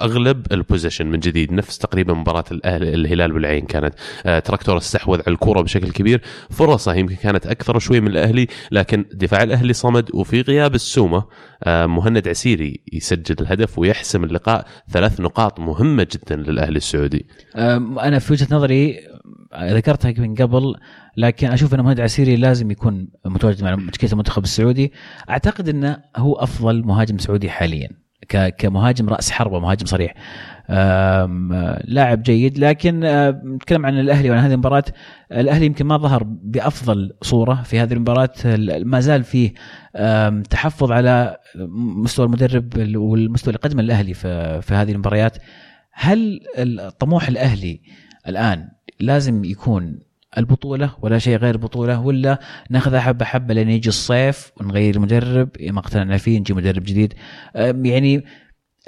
أغلب 0.00 0.46
ال 0.52 0.57
possession 0.57 1.06
من 1.06 1.18
جديد 1.20 1.52
نفس 1.52 1.78
تقريبا 1.78 2.14
مباراة 2.14 2.44
الأهل 2.52 2.82
الهلال 2.82 3.32
والعين 3.32 3.64
كانت. 3.66 3.94
تراكتور 4.44 4.76
استحوذ 4.76 5.18
على 5.26 5.34
الكرة 5.34 5.60
بشكل 5.60 5.90
كبير. 5.90 6.20
فرصة 6.50 6.94
يمكن 6.94 7.14
كانت 7.16 7.46
أكثر 7.46 7.78
شوي 7.78 8.00
من 8.00 8.08
الأهلي 8.08 8.46
لكن 8.70 9.04
دفاع 9.12 9.42
الأهلي 9.42 9.72
صمد 9.72 10.08
وفي 10.14 10.40
غياب 10.40 10.74
السومة 10.74 11.24
مهند 11.66 12.28
عسيري 12.36 12.80
يسجل 12.92 13.36
الهدف 13.40 13.78
ويحسم 13.78 14.24
اللقاء 14.24 14.66
ثلاث 14.90 15.20
نقاط 15.20 15.60
مهمة 15.60 16.06
جدا 16.12 16.36
للأهلي 16.36 16.76
السعودي. 16.76 17.26
أنا 17.56 18.18
في 18.18 18.32
وجهة 18.32 18.46
نظري 18.50 18.96
أه، 19.52 19.74
ذكرتها 19.74 20.14
من 20.18 20.34
قبل 20.34 20.74
لكن 21.16 21.48
أشوف 21.48 21.74
إن 21.74 21.80
مهند 21.80 22.00
عسيري 22.00 22.36
لازم 22.36 22.70
يكون 22.70 23.08
متواجد 23.24 23.64
مع 23.64 23.90
تشكيله 23.92 24.12
المنتخب 24.12 24.44
السعودي. 24.44 24.92
أعتقد 25.30 25.68
إنه 25.68 25.98
هو 26.16 26.34
أفضل 26.34 26.84
مهاجم 26.84 27.18
سعودي 27.18 27.50
حاليا 27.50 27.88
كمهاجم 28.58 29.08
رأس 29.08 29.30
حربة 29.30 29.58
مهاجم 29.58 29.86
صريح. 29.86 30.14
لاعب 31.84 32.22
جيد. 32.22 32.58
لكن 32.58 33.04
أه، 33.04 33.42
نتكلم 33.44 33.86
عن 33.86 33.98
الأهلي 34.00 34.30
وعن 34.30 34.38
هذه 34.38 34.52
المباراة. 34.52 34.84
الأهلي 35.32 35.66
يمكن 35.66 35.86
ما 35.86 35.96
ظهر 35.96 36.22
بأفضل 36.24 37.12
صورة 37.22 37.62
في 37.62 37.80
هذه 37.80 37.92
المباراة. 37.92 38.32
ال- 38.44 38.88
ما 38.88 39.00
زال 39.00 39.24
فيه 39.24 39.52
تحفظ 40.50 40.92
على 40.92 41.36
مستوى 41.96 42.26
المدرب 42.26 42.96
والمستوى 42.96 43.54
اللي 43.54 43.58
قدمه 43.68 43.82
الأهلي 43.82 44.14
في 44.14 44.70
هذه 44.74 44.92
المباريات. 44.92 45.38
هل 45.92 46.40
الطموح 46.58 47.28
الأهلي 47.28 47.80
الآن 48.28 48.68
لازم 49.00 49.44
يكون 49.44 49.98
البطولة 50.38 50.90
ولا 51.02 51.18
شيء 51.18 51.36
غير 51.36 51.54
البطوله 51.54 52.00
ولا 52.00 52.38
ناخذها 52.70 53.00
حبة 53.00 53.24
حبة 53.24 53.54
لين 53.54 53.70
يجي 53.70 53.88
الصيف 53.88 54.52
ونغير 54.60 54.94
المدرب 54.96 55.48
ما 55.70 55.78
اقتنعنا 55.78 56.16
فيه 56.16 56.38
نجيب 56.38 56.56
مدرب 56.56 56.82
جديد؟ 56.82 57.14
يعني 57.84 58.24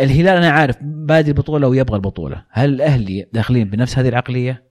الهلال 0.01 0.37
أنا 0.37 0.51
عارف 0.51 0.77
بادي 0.83 1.31
البطولة 1.31 1.69
ويبغى 1.69 1.97
البطولة. 1.97 2.45
هل 2.51 2.75
الأهلي 2.75 3.29
داخلين 3.33 3.71
بنفس 3.71 3.99
هذه 3.99 4.09
العقلية؟ 4.09 4.68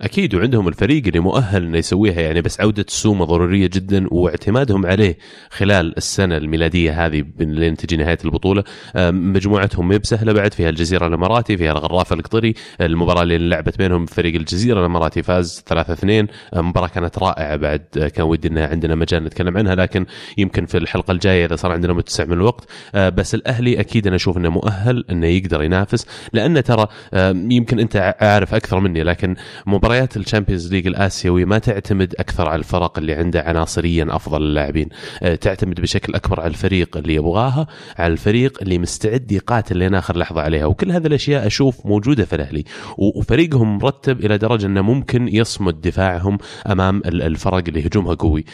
أكيد 0.00 0.34
وعندهم 0.34 0.68
الفريق 0.68 1.02
اللي 1.06 1.20
مؤهل 1.20 1.62
إنه 1.64 1.78
يسويها 1.78 2.20
يعني 2.20 2.40
بس 2.40 2.60
عودة 2.60 2.84
السومة 2.88 3.24
ضرورية 3.24 3.66
جدا 3.66 4.06
واعتمادهم 4.10 4.86
عليه 4.86 5.18
خلال 5.50 5.96
السنة 5.96 6.36
الميلادية 6.36 7.06
هذه 7.06 7.24
لين 7.38 7.76
تجي 7.76 7.96
نهاية 7.96 8.18
البطولة. 8.24 8.64
مجموعتهم 9.10 9.88
ما 9.88 9.96
بسهله 9.96 10.32
بعد 10.32 10.54
فيها 10.54 10.68
الجزيرة 10.68 11.06
الإماراتي 11.06 11.56
فيها 11.56 11.72
الغراف 11.72 12.12
القطري 12.12 12.54
المباراة 12.80 13.22
اللي 13.22 13.38
لعبت 13.48 13.78
بينهم 13.78 14.06
فريق 14.06 14.34
الجزيرة 14.34 14.80
الإماراتي 14.80 15.22
فاز 15.22 15.64
3-2 15.70 16.26
المباراه 16.56 16.88
كانت 16.88 17.18
رائعة 17.18 17.56
بعد 17.56 18.10
كان 18.14 18.26
ودي 18.26 18.48
ان 18.48 18.58
عندنا 18.58 18.94
مجال 18.94 19.24
نتكلم 19.24 19.56
عنها 19.56 19.74
لكن 19.74 20.06
يمكن 20.38 20.66
في 20.66 20.78
الحلقة 20.78 21.12
الجاية 21.12 21.46
إذا 21.46 21.56
صار 21.56 21.72
عندنا 21.72 21.92
متسع 21.92 22.24
من 22.24 22.32
الوقت. 22.32 22.64
آه، 22.94 23.08
بس 23.08 23.34
الأهلي 23.34 23.80
أكيد 23.80 24.06
أنا 24.06 24.16
أشوف 24.16 24.36
إنه 24.36 24.48
مؤهل 24.48 25.04
إنه 25.10 25.26
يقدر 25.26 25.62
ينافس 25.62 26.06
لأنه 26.32 26.60
ترى 26.60 26.86
آم، 27.14 27.50
يمكن 27.50 27.78
أنت 27.80 28.14
عارف 28.20 28.54
أكثر 28.54 28.80
مني 28.80 29.02
لكن 29.02 29.36
مباريات 29.84 30.16
ال 30.16 30.22
Champions 30.22 30.72
League 30.72 30.86
الاسيوي 30.86 31.44
ما 31.44 31.58
تعتمد 31.58 32.14
أكثر 32.18 32.48
على 32.48 32.58
الفرق 32.58 32.98
اللي 32.98 33.14
عنده 33.14 33.40
عناصريا 33.42 34.06
أفضل 34.10 34.42
اللاعبين. 34.42 34.88
آه، 35.22 35.34
تعتمد 35.34 35.80
بشكل 35.80 36.14
أكبر 36.14 36.40
على 36.40 36.50
الفريق 36.50 36.96
اللي 36.96 37.14
يبغاها 37.14 37.66
على 37.98 38.12
الفريق 38.12 38.58
اللي 38.62 38.78
مستعد 38.78 39.32
يقاتل 39.32 39.76
لين 39.76 39.94
آخر 39.94 40.16
لحظة 40.18 40.40
عليها. 40.40 40.66
وكل 40.66 40.92
هذه 40.92 41.06
الأشياء 41.06 41.46
أشوف 41.46 41.86
موجودة 41.86 42.24
في 42.24 42.36
الأهلي. 42.36 42.64
وفريقهم 42.98 43.78
مرتب 43.78 44.24
إلى 44.24 44.38
درجة 44.38 44.66
أنه 44.66 44.82
ممكن 44.82 45.28
يصمد 45.28 45.80
دفاعهم 45.80 46.38
أمام 46.70 47.02
ال- 47.06 47.22
الفرق 47.22 47.64
اللي 47.68 47.86
هجومها 47.86 48.14
قوي. 48.14 48.44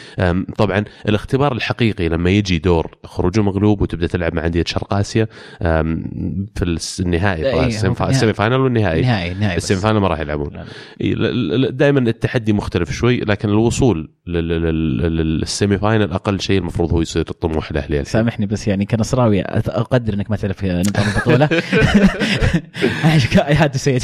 طبعا 0.57 0.83
الاختبار 1.09 1.51
الحقيقي 1.51 2.09
لما 2.09 2.29
يجي 2.29 2.57
دور 2.59 2.97
خروج 3.05 3.39
مغلوب 3.39 3.81
وتبدأ 3.81 4.07
تلعب 4.07 4.33
مع 4.35 4.45
أندية 4.45 4.63
شرق 4.67 4.93
آسيا 4.93 5.27
في 6.55 6.99
النهائي 6.99 7.45
إيه، 7.45 7.65
ال 7.65 7.79
semi 7.79 8.33
final 8.33 8.59
والنهائي. 8.59 9.01
نهائي 9.01 9.33
نهائي 9.33 9.57
بس. 9.57 9.63
ال 9.63 9.67
semi 9.67 9.81
final 9.81 9.99
ما 9.99 10.07
راح 10.07 10.19
يلعبون. 10.19 10.53
لا. 10.53 10.65
دائما 11.71 11.99
التحدي 11.99 12.53
مختلف 12.53 12.91
شوي 12.91 13.19
لكن 13.19 13.49
الوصول 13.49 14.11
لل- 14.27 14.47
لل- 14.47 14.97
لل- 14.97 15.37
لل 15.39 15.52
semi 15.52 15.77
final 15.77 16.11
أقل 16.11 16.39
شيء 16.41 16.59
المفروض 16.59 16.91
هو 16.93 17.01
يصير 17.01 17.25
الطموح 17.29 17.71
الاهلي. 17.71 18.03
سامحني 18.03 18.45
بس 18.45 18.67
يعني 18.67 18.85
كنصراوي 18.85 19.41
أقدر 19.41 20.13
إنك 20.13 20.31
ما 20.31 20.37
تعرف 20.37 20.63
نظام 20.65 20.83
البطولة 21.15 21.49
I 23.47 23.55
had 23.55 23.71
to 23.71 23.77
say 23.77 23.97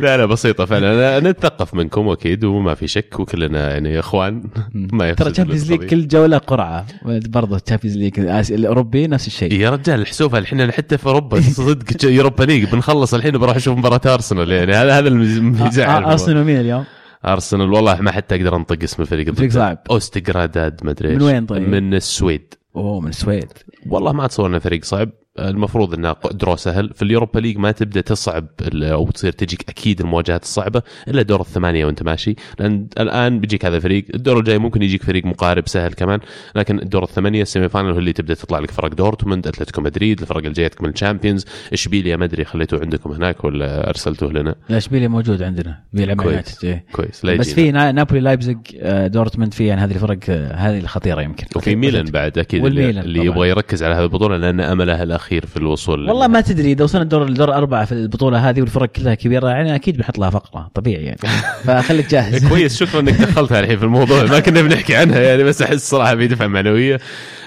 لا 0.06 0.16
لا 0.16 0.26
بسيطة 0.26 0.64
فعلا. 0.64 1.20
نتثقف 1.20 1.74
منكم 1.74 2.08
أكيد 2.08 2.44
وما 2.44 2.74
في 2.74 2.86
شك 2.86 3.20
وكلنا 3.20 3.70
يعني 3.70 3.98
إخوان. 3.98 4.42
ما 4.74 5.12
ترى 5.14 5.30
Champions 5.30 5.72
League. 5.72 5.84
كل 5.84 6.08
جولة 6.08 6.38
قرعة. 6.38 6.86
برضه 7.04 7.58
Champions 7.58 7.96
League 7.96 8.20
الأوروبي 8.50 9.06
نفس 9.06 9.26
الشيء. 9.26 9.52
يا 9.52 9.70
رجال 9.70 10.06
حسوفها 10.06 10.38
الحين 10.38 10.72
حتى 10.72 10.98
في 10.98 11.06
أوروبا 11.06 11.40
صدق 11.66 12.04
Europa 12.04 12.44
League 12.44 12.64
بنخلص 12.72 13.14
الحين 13.14 13.38
بروح 13.38 13.56
أشوف 13.56 13.78
مباراة 13.78 14.14
ارسنال 14.14 14.50
يعني 14.52 14.72
هذا 14.72 14.98
هذا 14.98 15.08
اللي 15.08 15.66
يزعل 15.66 16.04
آه، 16.04 16.12
ارسنال 16.12 16.36
ومين 16.36 16.60
اليوم؟ 16.60 16.84
ارسنال 17.26 17.72
والله 17.72 18.00
ما 18.00 18.10
حتى 18.12 18.34
أقدر 18.34 18.56
أنطق 18.56 18.82
اسم 18.82 19.02
الفريق 19.02 19.30
فريق 19.34 19.50
صعب. 19.50 19.78
أوستغراداد 19.90 20.80
ما 20.84 20.90
أدري 20.90 21.14
من. 21.16 21.22
وين 21.22 21.46
طيب؟ 21.46 21.68
من 21.68 21.94
السويد. 21.94 22.54
أوه 22.76 23.00
من 23.00 23.08
السويد. 23.08 23.52
والله 23.86 24.12
ما 24.12 24.24
أتصور 24.24 24.46
إنه 24.46 24.58
فريق 24.58 24.84
صعب. 24.84 25.10
المفروض 25.38 25.94
انها 25.94 26.16
draw 26.32 26.56
سهل. 26.56 26.90
في 26.94 27.02
ال 27.02 27.07
Europa 27.07 27.38
League 27.38 27.58
ما 27.58 27.70
تبدأ 27.72 28.00
تصعب 28.00 28.46
أو 28.74 29.10
تصير 29.10 29.32
تجيك 29.32 29.68
أكيد 29.68 30.00
المواجهات 30.00 30.42
الصعبة 30.42 30.82
إلا 31.08 31.22
دور 31.22 31.40
الثمانية 31.40 31.84
وأنت 31.86 32.02
ماشي. 32.02 32.34
لأن 32.58 32.86
الآن 33.00 33.40
بيجيك 33.40 33.64
هذا 33.64 33.76
الفريق 33.76 34.04
الدور 34.14 34.38
الجاي 34.38 34.58
ممكن 34.58 34.82
يجيك 34.82 35.02
فريق 35.02 35.24
مقارب 35.26 35.68
سهل 35.68 35.92
كمان. 35.92 36.20
لكن 36.54 36.78
الدور 36.78 37.02
الثمانية 37.02 37.42
ال 37.42 37.47
semi 37.47 37.68
final 37.68 37.90
هو 37.90 37.98
اللي 37.98 38.12
تبدأ 38.12 38.34
تطلع 38.34 38.58
لك 38.58 38.70
فرق 38.70 38.94
دورتموند 38.94 39.46
أتلتيكو 39.46 39.80
مدريد 39.80 40.20
الفرق 40.20 40.36
اللي 40.38 40.50
جايتك 40.52 40.82
من 40.82 40.88
ال 40.88 40.94
Champions 40.94 41.44
إشبيليا 41.72 42.16
ما 42.16 42.24
أدري 42.24 42.44
خليتوه 42.44 42.80
عندكم 42.80 43.12
هناك 43.12 43.44
ولا 43.44 43.88
أرسلتوه 43.88 44.32
لنا؟ 44.32 44.54
لا 44.68 44.76
إشبيليا 44.76 45.08
موجود 45.08 45.42
عندنا 45.42 45.78
بيلعب 45.92 46.16
كويس. 46.22 46.64
إيه. 46.64 46.84
كويس. 46.92 47.24
لا 47.24 47.36
بس. 47.36 47.54
في 47.54 47.72
نا- 47.72 47.92
نابولي 47.92 48.20
لايبزيج 48.20 48.58
آه، 48.80 49.06
دورتموند 49.06 49.54
في 49.54 49.66
يعني 49.66 49.80
هذه 49.80 49.90
الفرق 49.94 50.18
آه، 50.28 50.52
هذه 50.54 50.78
الخطيرة 50.78 51.22
يمكن. 51.22 51.46
وفي 51.56 51.76
ميلان 51.76 52.04
بعد 52.04 52.38
أكيد 52.38 52.64
اللي, 52.64 52.80
والميلان 52.80 53.04
اللي 53.04 53.18
طبعاً. 53.18 53.30
يبغى 53.34 53.48
يركز 53.48 53.82
على 53.82 53.94
هذه 53.94 54.02
البطولة 54.02 54.36
لأن 54.36 54.60
أمله 54.60 55.02
الأخير 55.20 55.46
في 55.46 55.56
الوصول 55.56 56.08
والله 56.08 56.26
ما 56.26 56.40
تدري 56.40 56.72
إذا 56.72 56.84
وصلنا 56.84 57.02
الدور 57.02 57.22
الدور 57.22 57.54
أربعة 57.54 57.84
في 57.84 57.92
البطولة 57.92 58.50
هذه 58.50 58.60
والفرق 58.60 58.88
كلها 58.88 59.14
كبيرة 59.14 59.48
يعني 59.48 59.74
أكيد 59.74 59.96
بنحط 59.96 60.18
لها 60.18 60.30
فقرة 60.30 60.70
طبيعي 60.74 61.04
يعني. 61.04 61.18
فخليك 61.64 62.10
جاهز. 62.10 62.44
كويس 62.48 62.76
شكرا 62.76 63.00
إنك 63.00 63.14
دخلتها 63.14 63.60
الحين 63.60 63.78
في 63.78 63.84
الموضوع. 63.84 64.24
ما 64.24 64.40
كنا 64.40 64.62
بنحكي 64.62 64.96
عنها 64.96 65.20
يعني 65.20 65.44
بس 65.44 65.62
أحس 65.62 65.90
صراحة 65.90 66.16
في 66.16 66.26
دفعة 66.26 66.46
معنوية. 66.46 67.00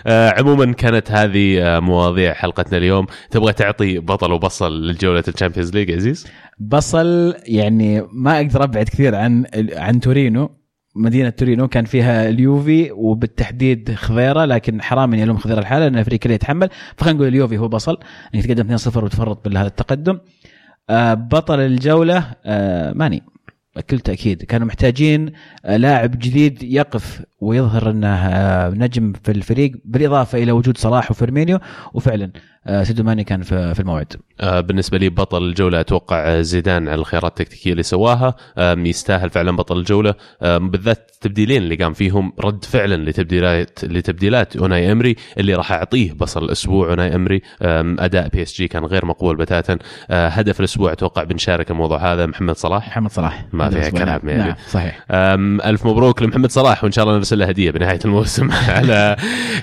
آه 0.08 0.40
عموما 0.40 0.74
كانت 0.74 1.12
هذه 1.12 1.62
آه 1.62 1.80
مواضيع 1.80 2.34
حلقتنا 2.34 2.78
اليوم. 2.78 3.06
تبغى 3.32 3.54
تعطي 3.54 4.00
بطل 4.00 4.32
وبصل 4.32 4.82
للجولة 4.82 5.24
ال 5.28 5.32
Champions 5.32 5.74
League 5.74 5.92
عزيز؟ 5.92 6.28
بصل 6.60 7.36
يعني 7.46 8.08
ما 8.12 8.38
أقدر 8.38 8.64
أبعد 8.64 8.86
كثير 8.86 9.16
عن 9.16 9.46
عن 9.74 10.00
تورينو. 10.00 10.63
مدينة 10.96 11.30
تورينو 11.30 11.68
كان 11.68 11.86
فيها 11.86 12.30
اليوفي 12.30 12.92
وبالتحديد 12.92 13.96
خضيره 13.96 14.46
لكن 14.46 14.82
حرام 14.82 15.14
اني 15.14 15.24
الوم 15.24 15.38
خضيره 15.38 15.60
الحالة 15.60 15.86
لأن 15.88 15.98
الفريق 15.98 16.20
كله 16.20 16.34
يتحمل. 16.34 16.70
فخلينا 16.98 17.18
نقول 17.18 17.28
اليوفي 17.28 17.58
هو 17.58 17.68
بصل 17.68 17.98
انك 18.36 18.46
تقدم 18.46 18.78
2-0 18.78 19.04
وتفرط 19.04 19.48
بهذا 19.48 19.68
التقدم. 19.68 20.20
آه، 20.90 21.14
بطل 21.14 21.60
الجولة 21.60 22.26
آه، 22.46 22.94
ماني. 22.94 23.24
بكل 23.76 24.00
تأكيد 24.00 24.44
كانوا 24.44 24.68
محتاجين 24.68 25.32
آه، 25.66 25.78
لاعب 25.78 26.12
جديد 26.12 26.64
يقف 26.64 27.22
ويظهر 27.42 27.90
إنه 27.90 28.70
نجم 28.70 29.14
في 29.24 29.32
الفريق 29.32 29.72
بالإضافة 29.86 30.44
إلى 30.44 30.52
وجود 30.52 30.78
صلاح 30.78 31.12
وفيرمينيو. 31.12 31.60
وفعلا 31.94 32.32
ساديو 32.84 33.04
ماني 33.04 33.24
كان 33.24 33.42
في 33.44 33.80
الموعد. 33.80 34.14
آه 34.42 34.60
بالنسبة 34.60 34.98
لي 34.98 35.10
بطل 35.10 35.44
الجولة 35.44 35.80
أتوقع 35.80 36.28
آه، 36.28 36.42
زيدان 36.42 36.88
على 36.88 37.00
الخيارات 37.00 37.42
التكتيكية 37.42 37.72
اللي 37.72 37.84
سواها. 37.84 38.36
يستاهل 38.58 39.30
فعلا 39.30 39.52
بطل 39.52 39.78
الجولة. 39.78 40.16
بالذات 40.42 41.12
التبديلين 41.14 41.64
اللي 41.64 41.76
قام 41.76 41.94
فيهم 41.94 42.34
رد 42.40 42.66
فعلا 42.66 43.10
لتبديلات 43.10 43.80
لتبديلات 43.86 44.56
أوناي 44.56 44.92
إمري 44.92 45.16
اللي 45.38 45.56
راح 45.56 45.72
أعطيه 45.72 46.14
بصل 46.14 46.44
الأسبوع 46.44 46.90
أوناي 46.90 47.16
إمري. 47.16 47.42
أداء 47.62 48.28
بي 48.28 48.42
إس 48.42 48.54
جي 48.54 48.68
كان 48.68 48.86
غير 48.86 49.06
مقبول 49.06 49.36
بتاتا. 49.36 49.78
آه، 50.10 50.28
هدف 50.28 50.60
الأسبوع 50.60 50.92
أتوقع 50.92 51.24
بنشارك 51.24 51.72
الموضوع 51.72 52.14
هذا. 52.14 52.26
محمد 52.26 52.56
صلاح؟ 52.56 52.88
محمد 52.88 53.12
صلاح. 53.12 53.46
ما 53.54 53.70
فيها. 53.70 53.90
كلام. 53.90 54.22
يعني. 54.24 54.44
نعم 54.44 54.56
صحيح. 54.70 55.06
ألف 55.12 55.86
مبروك 55.86 56.22
لمحمد 56.22 56.52
صلاح 56.52 56.84
وإن 56.84 56.92
شاء 56.92 57.06
الله 57.06 57.18
نرسل 57.18 57.40
له 57.40 57.46
هدية 57.46 57.72
بنهاية 57.72 58.00
الموسم 58.06 58.52
على 58.78 59.16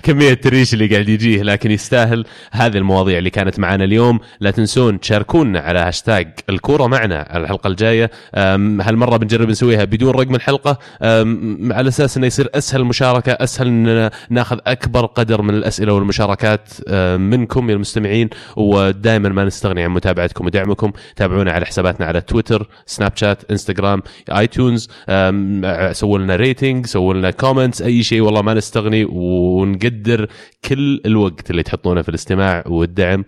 كمية 0.03 0.31
ال 0.31 0.38
trash 0.38 0.75
اللي 0.75 0.87
قاعد 0.87 1.09
يجيه 1.09 1.43
لكن 1.43 1.71
يستاهل 1.71 2.25
هذه 2.53 2.79
المواضيع 2.91 3.19
اللي 3.19 3.31
كانت 3.31 3.59
معنا 3.59 3.85
اليوم. 3.85 4.21
لا 4.41 4.51
تنسون 4.51 5.01
تشاركونا 5.01 5.61
على 5.61 5.79
هاشتاج 5.79 6.33
الكورة 6.49 6.87
معنا 6.87 7.47
الجاية. 7.67 8.11
أم، 8.35 8.81
هالمرة 8.81 9.17
بنجرب 9.17 9.49
نسويها 9.49 9.85
بدون 9.85 10.11
رقم 10.11 10.35
الحلقة. 10.35 10.79
أم، 11.03 11.73
على 11.73 11.89
أساس 11.89 12.17
أنه 12.17 12.27
يصير 12.27 12.49
أسهل 12.55 12.81
المشاركة 12.81 13.33
أسهل 13.33 13.67
أننا 13.67 14.11
ناخذ 14.31 14.59
أكبر 14.67 15.07
قدر 15.07 15.43
من 15.43 15.55
الأسئلة 15.55 15.93
والمشاركات 15.93 16.91
منكم 17.19 17.71
يا 17.71 17.75
المستمعين. 17.75 18.29
ودائما 18.57 19.29
ما 19.29 19.45
نستغني 19.45 19.83
عن 19.83 19.91
متابعتكم 19.91 20.47
ودعمكم. 20.47 20.93
تابعونا 21.17 21.53
على 21.53 21.67
حساباتنا 21.67 22.07
على 22.07 22.21
تويتر 22.21 22.69
سناب 22.87 23.13
شات 23.17 23.51
إنستغرام 23.51 24.03
آيتونز. 24.33 24.89
أم، 25.09 25.93
سووا 25.93 26.19
لنا 26.19 26.37
rating 26.37 26.87
سووا 26.87 27.15
لنا 27.15 27.31
comments 27.31 27.83
أي 27.83 28.03
شيء. 28.03 28.21
والله 28.21 28.43
ما 28.43 28.55
نستغني 28.55 29.05
ونقدر 29.05 30.27
كل 30.65 31.01
الوقت 31.07 31.51
اللي 31.51 31.63
تحطونه 31.63 32.03
في 32.03 32.09
الاستماع. 32.09 32.65
والدعم. 32.81 33.25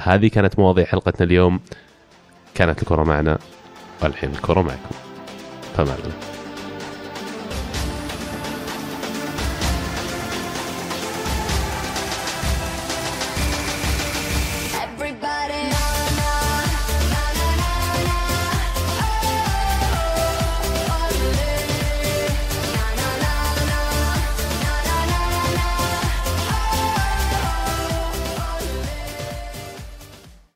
هذه 0.00 0.28
كانت 0.28 0.58
مواضيع 0.58 0.84
حلقتنا 0.84 1.26
اليوم. 1.26 1.60
كانت 2.54 2.82
الكره 2.82 3.02
معنا. 3.04 3.38
والحين 4.02 4.30
الكره 4.30 4.62
معكم. 4.62 4.94
في 5.76 5.83
أمان 5.83 5.94
الله 5.94 6.33